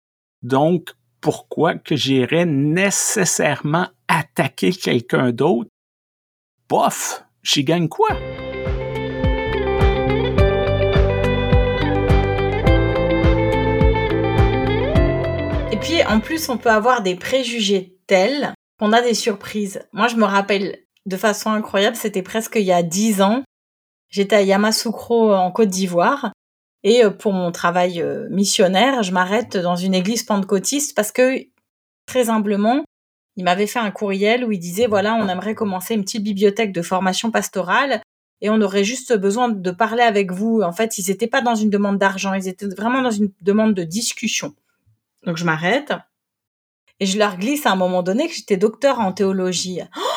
Donc, 0.43 0.91
pourquoi 1.21 1.75
que 1.75 1.97
j'irais 1.97 2.47
nécessairement 2.47 3.89
attaquer 4.09 4.73
quelqu'un 4.73 5.33
d'autre? 5.33 5.71
Bof, 6.69 7.25
j'y 7.43 7.65
gagne 7.65 7.89
quoi? 7.89 8.11
Et 15.73 15.77
puis, 15.81 16.05
en 16.05 16.21
plus, 16.21 16.49
on 16.49 16.59
peut 16.59 16.71
avoir 16.71 17.03
des 17.03 17.17
préjugés 17.17 17.99
tels 18.07 18.53
qu'on 18.79 18.93
a 18.93 19.03
des 19.03 19.15
surprises. 19.15 19.87
Moi, 19.93 20.09
je 20.09 20.17
me 20.17 20.25
rappelle 20.25 20.79
de 21.07 21.17
façon 21.17 21.51
incroyable, 21.51 21.97
c'était 21.97 22.23
presque 22.23 22.57
il 22.57 22.63
y 22.63 22.73
a 22.73 22.83
dix 22.83 23.23
ans, 23.23 23.43
J'étais 24.13 24.37
à 24.37 24.43
Yamoussoukro 24.43 25.33
en 25.33 25.51
Côte 25.51 25.71
d'Ivoire 25.71 26.33
et 26.85 27.03
euh, 27.03 27.11
pour 27.11 27.33
mon 27.33 27.51
travail 27.51 28.03
euh, 28.03 28.29
missionnaire, 28.29 29.03
je 29.03 29.11
m'arrête 29.11 29.57
dans 29.57 29.75
une 29.75 29.95
église 29.95 30.23
pentecôtiste 30.23 30.95
parce 30.95 31.11
que 31.13 31.39
très 32.05 32.29
humblement, 32.29 32.85
il 33.37 33.45
m'avait 33.45 33.67
fait 33.67 33.79
un 33.79 33.91
courriel 33.91 34.45
où 34.45 34.53
il 34.53 34.59
disait 34.59 34.87
voilà, 34.87 35.15
on 35.15 35.29
aimerait 35.29 35.55
commencer 35.55 35.95
une 35.95 36.03
petite 36.03 36.23
bibliothèque 36.23 36.73
de 36.73 36.83
formation 36.83 37.31
pastorale 37.31 38.03
et 38.43 38.51
on 38.51 38.61
aurait 38.61 38.85
juste 38.85 39.17
besoin 39.17 39.49
de 39.49 39.71
parler 39.71 40.03
avec 40.03 40.31
vous. 40.31 40.61
En 40.61 40.73
fait, 40.73 40.99
ils 40.99 41.09
n'étaient 41.09 41.27
pas 41.27 41.41
dans 41.41 41.55
une 41.55 41.71
demande 41.71 41.97
d'argent, 41.97 42.35
ils 42.35 42.49
étaient 42.49 42.67
vraiment 42.67 43.01
dans 43.01 43.11
une 43.11 43.33
demande 43.41 43.73
de 43.73 43.83
discussion. 43.83 44.55
Donc 45.25 45.39
je 45.39 45.47
m'arrête 45.47 45.95
et 47.01 47.07
je 47.07 47.17
leur 47.19 47.39
glisse 47.39 47.65
à 47.65 47.73
un 47.73 47.77
moment 47.77 48.03
donné 48.03 48.29
que 48.29 48.35
j'étais 48.35 48.59
docteur 48.59 49.01
en 49.01 49.13
théologie. 49.13 49.81
Oh 49.97 50.12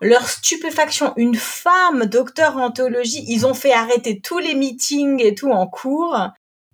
leur 0.00 0.28
stupéfaction, 0.28 1.12
une 1.16 1.34
femme 1.34 2.06
docteur 2.06 2.56
en 2.56 2.70
théologie, 2.70 3.24
ils 3.28 3.46
ont 3.46 3.54
fait 3.54 3.72
arrêter 3.72 4.20
tous 4.20 4.38
les 4.38 4.54
meetings 4.54 5.22
et 5.22 5.34
tout 5.34 5.50
en 5.50 5.66
cours. 5.66 6.16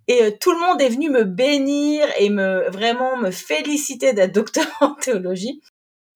Et 0.06 0.22
euh, 0.22 0.30
tout 0.38 0.52
le 0.52 0.60
monde 0.60 0.80
est 0.82 0.90
venu 0.90 1.08
me 1.08 1.24
bénir 1.24 2.06
et 2.18 2.28
me 2.28 2.68
vraiment 2.70 3.16
me 3.16 3.30
féliciter 3.30 4.12
d'être 4.12 4.34
docteur 4.34 4.66
en 4.80 4.94
théologie. 4.94 5.62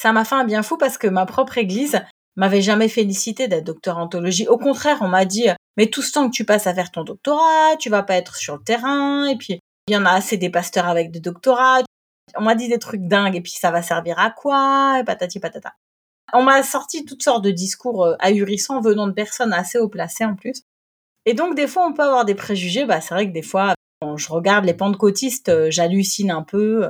Ça 0.00 0.12
m'a 0.12 0.24
fait 0.24 0.34
un 0.34 0.44
bien 0.44 0.62
fou 0.62 0.76
parce 0.76 0.98
que 0.98 1.06
ma 1.06 1.26
propre 1.26 1.58
église 1.58 2.00
m'avait 2.36 2.62
jamais 2.62 2.88
félicité 2.88 3.48
d'être 3.48 3.64
docteur 3.64 3.98
en 3.98 4.06
théologie. 4.06 4.46
Au 4.46 4.58
contraire, 4.58 4.98
on 5.00 5.08
m'a 5.08 5.24
dit 5.24 5.48
mais 5.76 5.86
tout 5.86 6.02
ce 6.02 6.12
temps 6.12 6.28
que 6.28 6.34
tu 6.34 6.44
passes 6.44 6.66
à 6.66 6.74
faire 6.74 6.90
ton 6.90 7.04
doctorat, 7.04 7.76
tu 7.78 7.88
vas 7.88 8.02
pas 8.02 8.14
être 8.16 8.36
sur 8.36 8.56
le 8.56 8.62
terrain 8.62 9.26
et 9.26 9.36
puis 9.36 9.58
il 9.88 9.94
y 9.94 9.96
en 9.96 10.04
a 10.04 10.10
assez 10.10 10.36
des 10.36 10.50
pasteurs 10.50 10.86
avec 10.86 11.10
des 11.10 11.20
doctorats. 11.20 11.82
On 12.36 12.42
m'a 12.42 12.54
dit 12.54 12.68
des 12.68 12.78
trucs 12.78 13.06
dingues 13.06 13.36
et 13.36 13.40
puis 13.40 13.52
ça 13.52 13.70
va 13.70 13.80
servir 13.82 14.18
à 14.18 14.30
quoi? 14.30 14.98
Et 15.00 15.04
patati 15.04 15.40
patata. 15.40 15.72
On 16.32 16.42
m'a 16.42 16.62
sorti 16.62 17.04
toutes 17.04 17.22
sortes 17.22 17.44
de 17.44 17.50
discours 17.50 18.04
euh, 18.04 18.16
ahurissants 18.18 18.80
venant 18.80 19.06
de 19.06 19.12
personnes 19.12 19.52
assez 19.52 19.78
haut 19.78 19.88
placées 19.88 20.24
en 20.24 20.34
plus. 20.34 20.62
Et 21.26 21.34
donc 21.34 21.54
des 21.54 21.66
fois 21.66 21.86
on 21.86 21.92
peut 21.92 22.02
avoir 22.02 22.24
des 22.24 22.34
préjugés. 22.34 22.84
Bah 22.84 23.00
c'est 23.00 23.14
vrai 23.14 23.26
que 23.26 23.32
des 23.32 23.42
fois 23.42 23.74
quand 24.00 24.16
je 24.16 24.30
regarde 24.32 24.64
les 24.64 24.74
pentecôtistes, 24.74 25.48
euh, 25.48 25.70
j'hallucine 25.70 26.30
un 26.30 26.42
peu. 26.42 26.88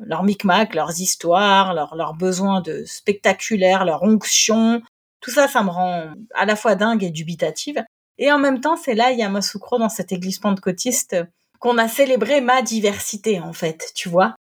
leurs 0.00 0.24
micmacs, 0.24 0.74
leurs 0.74 1.00
histoires, 1.00 1.72
leurs 1.74 2.14
besoins 2.14 2.60
de 2.60 2.84
spectaculaire, 2.84 3.84
leur 3.84 4.02
onction. 4.02 4.82
Tout 5.20 5.30
ça, 5.30 5.48
ça 5.48 5.62
me 5.62 5.70
rend 5.70 6.12
à 6.34 6.44
la 6.44 6.56
fois 6.56 6.74
dingue 6.74 7.02
et 7.02 7.10
dubitative. 7.10 7.82
Et 8.18 8.32
en 8.32 8.38
même 8.38 8.60
temps, 8.60 8.76
c'est 8.76 8.94
là, 8.94 9.10
il 9.10 9.18
y 9.18 9.22
a 9.22 9.26
Yamoussoukro, 9.26 9.78
dans 9.78 9.88
cette 9.88 10.12
église 10.12 10.38
pentecôtiste, 10.38 11.16
qu'on 11.58 11.78
a 11.78 11.88
célébré 11.88 12.40
ma 12.40 12.62
diversité, 12.62 13.40
en 13.40 13.52
fait, 13.52 13.92
tu 13.94 14.08
vois. 14.08 14.34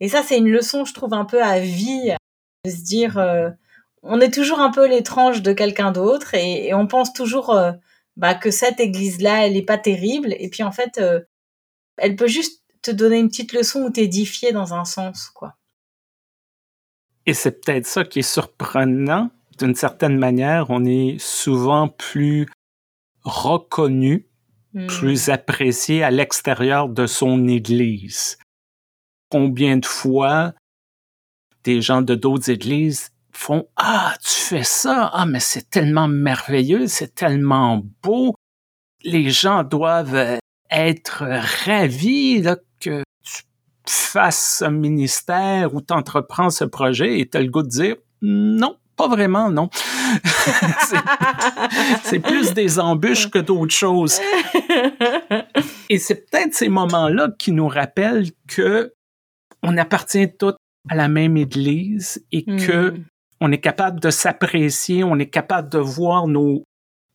Et 0.00 0.08
ça, 0.08 0.22
c'est 0.22 0.38
une 0.38 0.48
leçon, 0.48 0.84
je 0.84 0.94
trouve, 0.94 1.14
un 1.14 1.24
peu 1.24 1.42
à 1.42 1.58
vie, 1.60 2.14
de 2.64 2.70
se 2.70 2.82
dire, 2.82 3.18
euh, 3.18 3.50
on 4.02 4.20
est 4.20 4.32
toujours 4.32 4.60
un 4.60 4.70
peu 4.70 4.88
l'étrange 4.88 5.42
de 5.42 5.52
quelqu'un 5.52 5.92
d'autre 5.92 6.34
et, 6.34 6.74
on 6.74 6.86
pense 6.86 7.12
toujours 7.12 7.50
euh, 7.50 7.72
bah, 8.16 8.34
que 8.34 8.50
cette 8.50 8.80
église-là, 8.80 9.46
elle 9.46 9.54
n'est 9.54 9.62
pas 9.62 9.78
terrible. 9.78 10.34
Et 10.38 10.48
puis, 10.48 10.62
en 10.62 10.72
fait, 10.72 10.98
euh, 10.98 11.20
elle 11.96 12.16
peut 12.16 12.26
juste 12.26 12.62
te 12.82 12.90
donner 12.90 13.18
une 13.18 13.28
petite 13.28 13.52
leçon 13.52 13.82
ou 13.82 13.90
t'édifier 13.90 14.52
dans 14.52 14.74
un 14.74 14.84
sens, 14.84 15.28
quoi. 15.30 15.54
Et 17.26 17.34
c'est 17.34 17.64
peut-être 17.64 17.86
ça 17.86 18.04
qui 18.04 18.18
est 18.18 18.22
surprenant. 18.22 19.30
D'une 19.58 19.76
certaine 19.76 20.18
manière, 20.18 20.66
on 20.70 20.84
est 20.84 21.20
souvent 21.20 21.88
plus 21.88 22.48
reconnu, 23.22 24.26
hmm. 24.72 24.88
plus 24.88 25.28
apprécié 25.28 26.02
à 26.02 26.10
l'extérieur 26.10 26.88
de 26.88 27.06
son 27.06 27.46
Église. 27.46 28.38
Combien 29.30 29.76
de 29.76 29.86
fois 29.86 30.52
des 31.62 31.80
gens 31.80 32.02
de 32.02 32.16
d'autres 32.16 32.50
églises 32.50 33.12
font 33.32 33.68
Ah, 33.76 34.14
tu 34.22 34.34
fais 34.34 34.64
ça, 34.64 35.10
ah, 35.12 35.26
mais 35.26 35.40
c'est 35.40 35.70
tellement 35.70 36.08
merveilleux, 36.08 36.86
c'est 36.86 37.14
tellement 37.14 37.82
beau. 38.02 38.34
Les 39.02 39.30
gens 39.30 39.64
doivent 39.64 40.38
être 40.70 41.24
ravis 41.64 42.44
que 42.80 43.02
tu 43.24 43.42
fasses 43.86 44.62
un 44.62 44.70
ministère 44.70 45.74
ou 45.74 45.80
t'entreprends 45.80 46.50
ce 46.50 46.64
projet 46.64 47.18
et 47.18 47.28
tu 47.28 47.36
as 47.36 47.40
le 47.40 47.50
goût 47.50 47.62
de 47.62 47.68
dire 47.68 47.96
non, 48.22 48.76
pas 48.96 49.08
vraiment, 49.08 49.50
non. 49.50 49.68
c'est 52.04 52.20
plus 52.20 52.54
des 52.54 52.78
embûches 52.78 53.30
que 53.30 53.38
d'autres 53.38 53.74
choses. 53.74 54.20
Et 55.88 55.98
c'est 55.98 56.30
peut-être 56.30 56.54
ces 56.54 56.68
moments-là 56.68 57.30
qui 57.38 57.52
nous 57.52 57.68
rappellent 57.68 58.30
que 58.46 58.92
on 59.62 59.76
appartient 59.76 60.28
tous 60.38 60.54
à 60.88 60.94
la 60.94 61.08
même 61.08 61.36
Église 61.36 62.24
et 62.32 62.44
hmm. 62.46 62.66
que 62.66 62.94
on 63.44 63.50
est 63.50 63.58
capable 63.58 63.98
de 63.98 64.10
s'apprécier, 64.10 65.02
on 65.02 65.18
est 65.18 65.28
capable 65.28 65.68
de 65.68 65.78
voir 65.78 66.28
nos, 66.28 66.62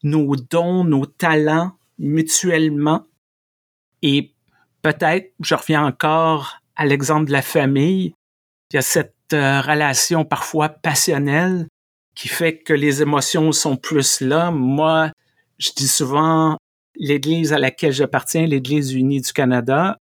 nos 0.03 0.35
dons, 0.35 0.83
nos 0.83 1.05
talents 1.05 1.71
mutuellement. 1.97 3.07
Et 4.01 4.33
peut-être, 4.81 5.31
je 5.39 5.55
reviens 5.55 5.85
encore 5.85 6.59
à 6.75 6.85
l'exemple 6.85 7.27
de 7.27 7.31
la 7.31 7.41
famille, 7.41 8.13
il 8.69 8.75
y 8.75 8.77
a 8.77 8.81
cette 8.81 9.15
euh, 9.31 9.61
relation 9.61 10.25
parfois 10.25 10.67
passionnelle 10.67 11.69
qui 12.13 12.27
fait 12.27 12.57
que 12.57 12.73
les 12.73 13.01
émotions 13.01 13.53
sont 13.53 13.77
plus 13.77 14.19
là. 14.19 14.51
Moi, 14.51 15.11
je 15.59 15.69
dis 15.77 15.87
souvent, 15.87 16.57
l'Église 16.97 17.53
à 17.53 17.57
laquelle 17.57 17.93
j'appartiens, 17.93 18.45
l'Église 18.45 18.93
unie 18.93 19.21
du 19.21 19.31
Canada, 19.31 19.95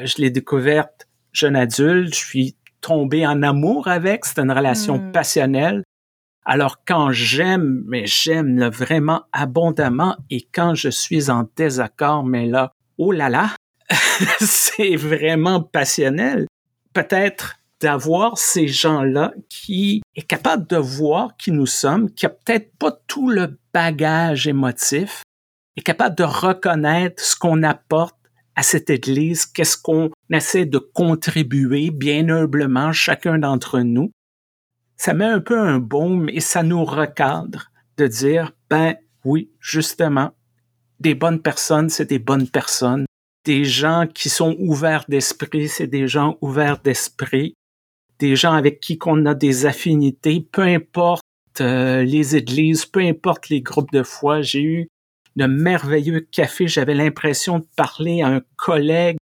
je 0.00 0.18
l'ai 0.18 0.30
découverte 0.30 1.08
jeune 1.32 1.56
adulte, 1.56 2.14
je 2.14 2.24
suis 2.24 2.56
tombé 2.84 3.26
en 3.26 3.42
amour 3.42 3.88
avec, 3.88 4.26
c'est 4.26 4.38
une 4.38 4.52
relation 4.52 4.98
hmm. 4.98 5.12
passionnelle. 5.12 5.82
Alors 6.44 6.84
quand 6.86 7.12
j'aime, 7.12 7.82
mais 7.86 8.06
j'aime 8.06 8.68
vraiment 8.68 9.22
abondamment 9.32 10.16
et 10.28 10.46
quand 10.52 10.74
je 10.74 10.90
suis 10.90 11.30
en 11.30 11.48
désaccord, 11.56 12.24
mais 12.24 12.46
là, 12.46 12.72
oh 12.98 13.10
là 13.10 13.30
là, 13.30 13.50
c'est 14.40 14.96
vraiment 14.96 15.62
passionnel. 15.62 16.46
Peut-être 16.92 17.56
d'avoir 17.80 18.36
ces 18.36 18.68
gens-là 18.68 19.32
qui 19.48 20.02
est 20.14 20.22
capable 20.22 20.66
de 20.66 20.76
voir 20.76 21.36
qui 21.38 21.52
nous 21.52 21.66
sommes, 21.66 22.10
qui 22.10 22.26
a 22.26 22.30
peut-être 22.30 22.76
pas 22.76 22.92
tout 23.06 23.30
le 23.30 23.58
bagage 23.72 24.46
émotif, 24.46 25.22
est 25.76 25.82
capable 25.82 26.16
de 26.16 26.24
reconnaître 26.24 27.22
ce 27.22 27.34
qu'on 27.34 27.62
apporte 27.62 28.16
à 28.56 28.62
cette 28.62 28.90
Église, 28.90 29.46
qu'est-ce 29.46 29.76
qu'on 29.76 30.10
essaie 30.30 30.66
de 30.66 30.78
contribuer 30.78 31.90
bien 31.90 32.28
humblement 32.28 32.92
chacun 32.92 33.38
d'entre 33.38 33.80
nous? 33.80 34.10
Ça 34.96 35.12
met 35.14 35.24
un 35.24 35.40
peu 35.40 35.58
un 35.58 35.78
baume 35.78 36.28
et 36.28 36.40
ça 36.40 36.62
nous 36.62 36.84
recadre 36.84 37.70
de 37.96 38.06
dire, 38.06 38.52
ben 38.70 38.96
oui, 39.24 39.50
justement, 39.60 40.32
des 41.00 41.14
bonnes 41.14 41.42
personnes, 41.42 41.88
c'est 41.88 42.08
des 42.08 42.18
bonnes 42.18 42.48
personnes. 42.48 43.06
Des 43.44 43.64
gens 43.64 44.06
qui 44.12 44.28
sont 44.28 44.56
ouverts 44.58 45.04
d'esprit, 45.08 45.68
c'est 45.68 45.86
des 45.86 46.08
gens 46.08 46.38
ouverts 46.40 46.80
d'esprit 46.80 47.54
des 48.18 48.36
gens 48.36 48.52
avec 48.52 48.80
qui 48.80 48.98
qu'on 48.98 49.26
a 49.26 49.34
des 49.34 49.66
affinités, 49.66 50.46
peu 50.52 50.62
importe 50.62 51.22
euh, 51.60 52.02
les 52.02 52.36
églises, 52.36 52.86
peu 52.86 53.00
importe 53.00 53.48
les 53.48 53.60
groupes 53.60 53.92
de 53.92 54.02
foi. 54.02 54.42
J'ai 54.42 54.62
eu 54.62 54.88
de 55.36 55.46
merveilleux 55.46 56.20
cafés. 56.20 56.68
J'avais 56.68 56.94
l'impression 56.94 57.58
de 57.58 57.66
parler 57.76 58.22
à 58.22 58.28
un 58.28 58.40
collègue. 58.56 59.16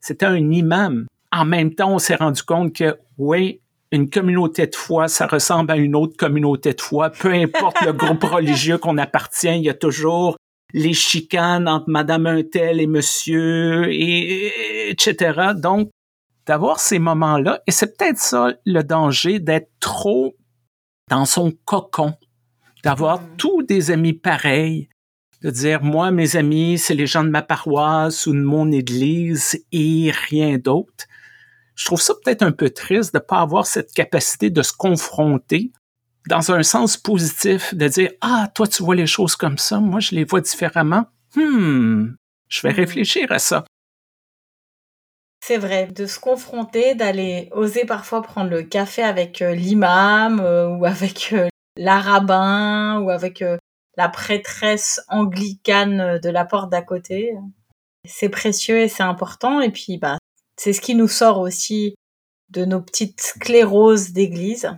C'était 0.00 0.26
un 0.26 0.50
imam. 0.50 1.06
En 1.32 1.44
même 1.44 1.74
temps, 1.74 1.94
on 1.94 1.98
s'est 1.98 2.14
rendu 2.14 2.42
compte 2.42 2.74
que, 2.74 2.96
oui, 3.18 3.60
une 3.90 4.10
communauté 4.10 4.66
de 4.66 4.74
foi, 4.74 5.08
ça 5.08 5.26
ressemble 5.26 5.70
à 5.70 5.76
une 5.76 5.94
autre 5.94 6.16
communauté 6.16 6.72
de 6.72 6.80
foi. 6.80 7.10
Peu 7.10 7.32
importe 7.32 7.80
le 7.82 7.92
groupe 7.92 8.24
religieux 8.24 8.78
qu'on 8.78 8.98
appartient, 8.98 9.56
il 9.56 9.64
y 9.64 9.70
a 9.70 9.74
toujours 9.74 10.36
les 10.74 10.92
chicanes 10.92 11.68
entre 11.68 11.88
Madame 11.88 12.26
Untel 12.26 12.80
et 12.80 12.86
Monsieur, 12.86 13.90
et, 13.90 14.90
etc. 14.90 15.52
Donc, 15.56 15.90
d'avoir 16.46 16.80
ces 16.80 16.98
moments-là. 16.98 17.62
Et 17.66 17.70
c'est 17.70 17.96
peut-être 17.96 18.18
ça 18.18 18.52
le 18.64 18.82
danger 18.82 19.38
d'être 19.38 19.70
trop 19.80 20.34
dans 21.10 21.24
son 21.24 21.52
cocon, 21.64 22.14
d'avoir 22.84 23.20
mm. 23.20 23.36
tous 23.38 23.62
des 23.62 23.90
amis 23.90 24.12
pareils, 24.12 24.88
de 25.42 25.50
dire 25.50 25.82
moi 25.82 26.10
mes 26.10 26.36
amis 26.36 26.78
c'est 26.78 26.94
les 26.94 27.06
gens 27.06 27.24
de 27.24 27.30
ma 27.30 27.42
paroisse 27.42 28.26
ou 28.26 28.32
de 28.32 28.40
mon 28.40 28.70
église 28.72 29.64
et 29.72 30.12
rien 30.28 30.58
d'autre. 30.58 31.06
Je 31.74 31.84
trouve 31.84 32.00
ça 32.00 32.14
peut-être 32.24 32.42
un 32.42 32.52
peu 32.52 32.70
triste 32.70 33.14
de 33.14 33.20
pas 33.20 33.40
avoir 33.40 33.66
cette 33.66 33.92
capacité 33.92 34.50
de 34.50 34.62
se 34.62 34.72
confronter 34.72 35.72
dans 36.28 36.52
un 36.52 36.62
sens 36.62 36.96
positif, 36.96 37.74
de 37.74 37.88
dire 37.88 38.10
ah 38.20 38.50
toi 38.54 38.66
tu 38.66 38.82
vois 38.82 38.96
les 38.96 39.06
choses 39.06 39.36
comme 39.36 39.58
ça, 39.58 39.80
moi 39.80 40.00
je 40.00 40.14
les 40.14 40.24
vois 40.24 40.40
différemment. 40.40 41.06
Hmm, 41.34 42.08
je 42.48 42.62
vais 42.62 42.72
mm. 42.72 42.76
réfléchir 42.76 43.32
à 43.32 43.38
ça. 43.38 43.64
C'est 45.40 45.56
vrai, 45.56 45.86
de 45.86 46.06
se 46.06 46.18
confronter, 46.18 46.94
d'aller 46.94 47.48
oser 47.52 47.84
parfois 47.84 48.22
prendre 48.22 48.50
le 48.50 48.62
café 48.62 49.02
avec 49.02 49.40
euh, 49.40 49.54
l'imam 49.54 50.40
euh, 50.40 50.68
ou 50.68 50.84
avec 50.84 51.30
euh, 51.32 51.48
l'arabin 51.76 53.00
ou 53.00 53.10
avec 53.10 53.42
la 53.98 54.08
prêtresse 54.08 55.00
anglicane 55.08 56.18
de 56.20 56.30
la 56.30 56.44
porte 56.44 56.70
d'à 56.70 56.82
côté. 56.82 57.34
C'est 58.04 58.28
précieux 58.28 58.78
et 58.78 58.88
c'est 58.88 59.02
important. 59.02 59.60
Et 59.60 59.70
puis, 59.70 59.98
bah, 59.98 60.18
c'est 60.56 60.72
ce 60.72 60.80
qui 60.80 60.94
nous 60.94 61.08
sort 61.08 61.40
aussi 61.40 61.96
de 62.48 62.64
nos 62.64 62.80
petites 62.80 63.20
scléroses 63.20 64.12
d'église. 64.12 64.70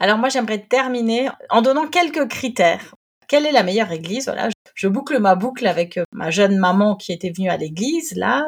Alors 0.00 0.16
moi, 0.16 0.30
j'aimerais 0.30 0.66
terminer 0.66 1.28
en 1.50 1.60
donnant 1.60 1.86
quelques 1.86 2.26
critères. 2.28 2.94
Quelle 3.28 3.44
est 3.44 3.52
la 3.52 3.62
meilleure 3.62 3.92
église? 3.92 4.24
Voilà, 4.24 4.48
je 4.74 4.88
boucle 4.88 5.18
ma 5.18 5.34
boucle 5.34 5.66
avec 5.66 6.00
ma 6.12 6.30
jeune 6.30 6.56
maman 6.56 6.96
qui 6.96 7.12
était 7.12 7.30
venue 7.30 7.50
à 7.50 7.58
l'église 7.58 8.14
là. 8.16 8.46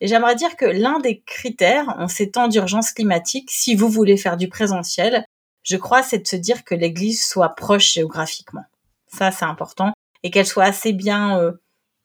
Et 0.00 0.06
j'aimerais 0.06 0.36
dire 0.36 0.56
que 0.56 0.66
l'un 0.66 1.00
des 1.00 1.20
critères 1.22 1.94
en 1.98 2.06
ces 2.06 2.30
temps 2.30 2.48
d'urgence 2.48 2.92
climatique, 2.92 3.50
si 3.50 3.74
vous 3.74 3.88
voulez 3.88 4.16
faire 4.16 4.36
du 4.36 4.48
présentiel, 4.48 5.24
je 5.62 5.76
crois, 5.76 6.02
c'est 6.02 6.18
de 6.18 6.26
se 6.26 6.36
dire 6.36 6.64
que 6.64 6.74
l'église 6.74 7.26
soit 7.26 7.50
proche 7.50 7.92
géographiquement. 7.92 8.64
Ça, 9.06 9.30
c'est 9.30 9.44
important. 9.44 9.92
Et 10.22 10.30
qu'elle 10.30 10.46
soit 10.46 10.64
assez 10.64 10.92
bien 10.92 11.38
euh, 11.38 11.52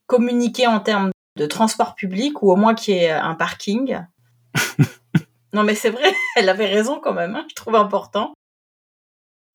communiquée 0.08 0.67
en 0.67 0.80
termes 0.80 1.12
de 1.36 1.46
transport 1.46 1.96
public 1.96 2.41
ou 2.41 2.52
au 2.52 2.56
moins 2.56 2.76
qu'il 2.76 2.96
y 2.96 2.98
ait 2.98 3.12
un 3.12 3.36
parking. 3.36 4.00
non, 5.54 5.63
mais 5.63 5.76
c'est 5.76 5.89
vrai, 5.89 6.13
elle 6.36 6.50
avait 6.50 6.65
raison 6.65 7.00
quand 7.00 7.13
même, 7.13 7.36
hein, 7.36 7.46
je 7.50 7.56
trouve 7.56 7.76
important. 7.76 8.34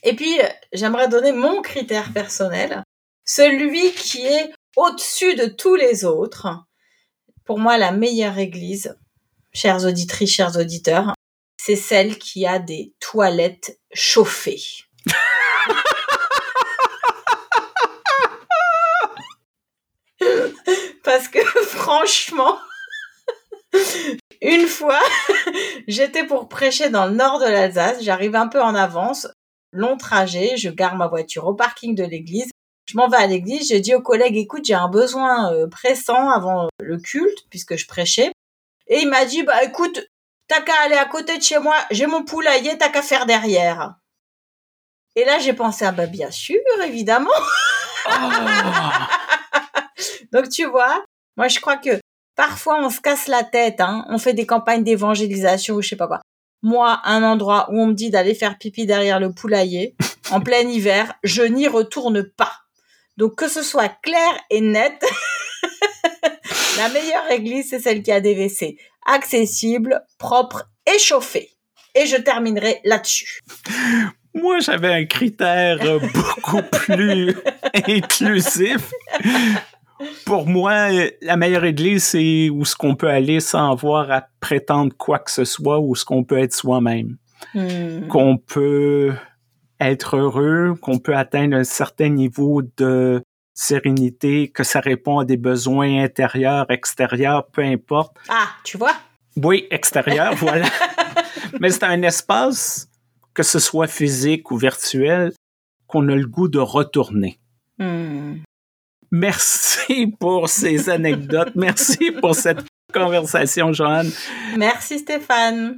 Et 0.04 0.16
puis, 0.16 0.38
j'aimerais 0.72 1.08
donner 1.08 1.32
mon 1.32 1.62
critère 1.62 2.12
personnel, 2.12 2.82
celui 3.24 3.92
qui 3.92 4.26
est 4.26 4.52
au-dessus 4.76 5.36
de 5.36 5.46
tous 5.46 5.76
les 5.76 6.04
autres, 6.04 6.48
pour 7.44 7.58
moi, 7.58 7.78
la 7.78 7.92
meilleure 7.92 8.38
église, 8.38 8.96
chères 9.52 9.84
auditrices, 9.84 10.32
chers 10.32 10.56
auditeurs, 10.56 11.14
c'est 11.64 11.76
celle 11.76 12.18
qui 12.18 12.44
a 12.44 12.58
des 12.58 12.92
toilettes 12.98 13.78
chauffées. 13.92 14.64
Parce 21.04 21.28
que 21.28 21.38
franchement, 21.62 22.58
une 24.40 24.66
fois, 24.66 24.98
j'étais 25.86 26.26
pour 26.26 26.48
prêcher 26.48 26.90
dans 26.90 27.06
le 27.06 27.12
nord 27.12 27.38
de 27.38 27.44
l'Alsace, 27.44 28.02
j'arrive 28.02 28.34
un 28.34 28.48
peu 28.48 28.60
en 28.60 28.74
avance, 28.74 29.28
long 29.70 29.96
trajet, 29.96 30.56
je 30.56 30.68
gare 30.68 30.96
ma 30.96 31.06
voiture 31.06 31.46
au 31.46 31.54
parking 31.54 31.94
de 31.94 32.02
l'église 32.02 32.50
je 32.86 32.96
m'en 32.96 33.08
vais 33.08 33.16
à 33.16 33.26
l'église, 33.28 33.68
j'ai 33.68 33.80
dit 33.80 33.94
aux 33.94 34.02
collègues, 34.02 34.36
écoute, 34.36 34.64
j'ai 34.64 34.74
un 34.74 34.88
besoin 34.88 35.52
euh, 35.52 35.68
pressant 35.68 36.30
avant 36.30 36.68
le 36.80 36.98
culte, 36.98 37.46
puisque 37.48 37.76
je 37.76 37.86
prêchais. 37.86 38.32
Et 38.88 38.98
il 38.98 39.08
m'a 39.08 39.24
dit, 39.24 39.44
bah 39.44 39.62
écoute, 39.62 40.04
t'as 40.48 40.62
qu'à 40.62 40.74
aller 40.84 40.96
à 40.96 41.06
côté 41.06 41.38
de 41.38 41.42
chez 41.42 41.58
moi, 41.58 41.76
j'ai 41.90 42.06
mon 42.06 42.24
poulailler, 42.24 42.78
t'as 42.78 42.88
qu'à 42.88 43.02
faire 43.02 43.26
derrière. 43.26 43.96
Et 45.14 45.24
là, 45.24 45.38
j'ai 45.38 45.52
pensé, 45.52 45.84
ah 45.84 45.92
bah 45.92 46.06
bien 46.06 46.30
sûr, 46.30 46.60
évidemment. 46.84 47.30
Oh. 48.06 48.10
Donc 50.32 50.48
tu 50.48 50.64
vois, 50.64 51.04
moi 51.36 51.48
je 51.48 51.60
crois 51.60 51.76
que 51.76 52.00
parfois 52.36 52.78
on 52.80 52.90
se 52.90 53.00
casse 53.00 53.28
la 53.28 53.44
tête, 53.44 53.80
hein. 53.80 54.04
on 54.08 54.18
fait 54.18 54.32
des 54.32 54.46
campagnes 54.46 54.82
d'évangélisation 54.82 55.76
ou 55.76 55.82
je 55.82 55.90
sais 55.90 55.96
pas 55.96 56.08
quoi. 56.08 56.20
Moi, 56.62 57.00
un 57.04 57.24
endroit 57.24 57.68
où 57.70 57.80
on 57.80 57.86
me 57.86 57.92
dit 57.92 58.10
d'aller 58.10 58.34
faire 58.34 58.56
pipi 58.56 58.86
derrière 58.86 59.20
le 59.20 59.32
poulailler, 59.32 59.96
en 60.30 60.40
plein 60.44 60.60
hiver, 60.60 61.12
je 61.24 61.42
n'y 61.42 61.68
retourne 61.68 62.22
pas. 62.22 62.52
Donc 63.16 63.36
que 63.36 63.48
ce 63.48 63.62
soit 63.62 63.90
clair 64.02 64.32
et 64.48 64.60
net, 64.60 65.04
la 66.76 66.88
meilleure 66.88 67.30
église, 67.30 67.70
c'est 67.70 67.80
celle 67.80 68.02
qui 68.02 68.12
a 68.12 68.20
des 68.20 68.34
WC 68.34 68.76
accessibles, 69.06 70.00
propres 70.18 70.68
et 70.86 70.98
chauffés. 70.98 71.50
Et 71.94 72.06
je 72.06 72.16
terminerai 72.16 72.80
là-dessus. 72.84 73.40
Moi, 74.34 74.60
j'avais 74.60 74.92
un 74.92 75.04
critère 75.04 75.78
beaucoup 76.00 76.62
plus 76.72 77.34
inclusif. 77.86 78.92
Pour 80.24 80.46
moi, 80.46 80.88
la 81.20 81.36
meilleure 81.36 81.64
église, 81.64 82.04
c'est 82.04 82.48
où 82.50 82.64
ce 82.64 82.74
qu'on 82.74 82.96
peut 82.96 83.08
aller 83.08 83.40
sans 83.40 83.70
avoir 83.70 84.10
à 84.10 84.26
prétendre 84.40 84.92
quoi 84.96 85.18
que 85.18 85.30
ce 85.30 85.44
soit, 85.44 85.80
où 85.80 85.94
ce 85.94 86.04
qu'on 86.04 86.24
peut 86.24 86.38
être 86.38 86.54
soi-même. 86.54 87.18
Hmm. 87.54 88.08
Qu'on 88.08 88.38
peut 88.38 89.12
être 89.80 90.16
heureux, 90.16 90.74
qu'on 90.80 90.98
peut 90.98 91.14
atteindre 91.14 91.56
un 91.56 91.64
certain 91.64 92.08
niveau 92.08 92.62
de 92.76 93.22
sérénité, 93.54 94.48
que 94.48 94.64
ça 94.64 94.80
répond 94.80 95.18
à 95.18 95.24
des 95.24 95.36
besoins 95.36 96.02
intérieurs, 96.02 96.70
extérieurs, 96.70 97.46
peu 97.46 97.62
importe. 97.62 98.16
Ah, 98.28 98.48
tu 98.64 98.78
vois? 98.78 98.94
Oui, 99.36 99.66
extérieur, 99.70 100.34
voilà. 100.36 100.68
Mais 101.60 101.70
c'est 101.70 101.84
un 101.84 102.02
espace, 102.02 102.88
que 103.34 103.42
ce 103.42 103.58
soit 103.58 103.86
physique 103.86 104.50
ou 104.50 104.56
virtuel, 104.56 105.32
qu'on 105.86 106.08
a 106.08 106.14
le 106.14 106.26
goût 106.26 106.48
de 106.48 106.58
retourner. 106.58 107.38
Hmm. 107.78 108.36
Merci 109.10 110.06
pour 110.18 110.48
ces 110.48 110.88
anecdotes. 110.88 111.52
Merci 111.54 112.12
pour 112.12 112.34
cette 112.34 112.64
conversation, 112.92 113.72
Joanne. 113.72 114.10
Merci, 114.56 115.00
Stéphane. 115.00 115.76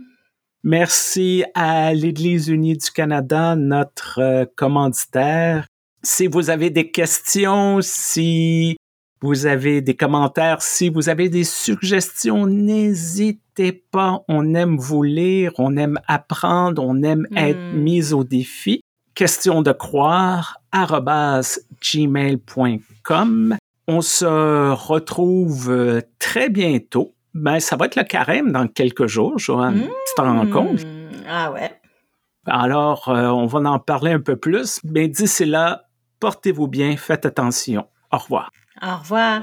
Merci 0.63 1.45
à 1.55 1.93
l'Église 1.93 2.49
unie 2.49 2.77
du 2.77 2.91
Canada, 2.91 3.55
notre 3.57 4.21
euh, 4.21 4.45
commanditaire. 4.57 5.67
Si 6.05 6.27
vous 6.27 6.51
avez 6.51 6.69
des 6.69 6.91
questions, 6.91 7.79
si 7.81 8.77
vous 9.23 9.47
avez 9.47 9.81
des 9.81 9.97
commentaires, 9.97 10.61
si 10.61 10.91
vous 10.91 11.09
avez 11.09 11.31
des 11.31 11.45
suggestions, 11.45 12.47
n'hésitez 12.47 13.73
pas. 13.73 14.23
On 14.29 14.55
aime 14.55 14.77
vous 14.77 15.03
lire, 15.03 15.53
on 15.57 15.79
aime 15.79 15.99
apprendre, 16.07 16.85
on 16.85 17.03
aime 17.03 17.27
être 17.35 17.73
hmm. 17.73 17.79
mis 17.79 18.13
au 18.13 18.23
défi. 18.23 18.83
Question 19.15 19.63
de 19.63 19.73
croire, 19.73 20.59
gmail.com. 21.81 23.57
On 23.89 24.01
se 24.03 24.73
retrouve 24.73 25.71
euh, 25.71 26.03
très 26.19 26.51
bientôt. 26.51 27.15
Ben, 27.33 27.61
ça 27.61 27.77
va 27.77 27.87
être 27.87 27.97
le 27.97 28.05
carême 28.05 28.53
dans 28.53 28.69
quelques 28.69 29.07
jours, 29.07 29.39
Joanne. 29.39 29.85
tu 29.85 30.15
t'en 30.17 30.37
rends 30.37 30.51
compte? 30.51 30.85
Hmm. 30.85 31.09
Ah 31.27 31.51
ouais. 31.51 31.71
Alors, 32.47 33.09
euh, 33.09 33.29
on 33.29 33.47
va 33.47 33.61
en 33.71 33.79
parler 33.79 34.13
un 34.13 34.21
peu 34.21 34.37
plus. 34.37 34.81
Mais 34.85 35.09
d'ici 35.09 35.47
là, 35.47 35.84
portez-vous 36.25 36.69
bien, 36.69 36.97
faites 36.97 37.27
attention. 37.27 37.87
Au 38.11 38.17
revoir. 38.17 38.51
Au 38.81 38.97
revoir. 38.97 39.43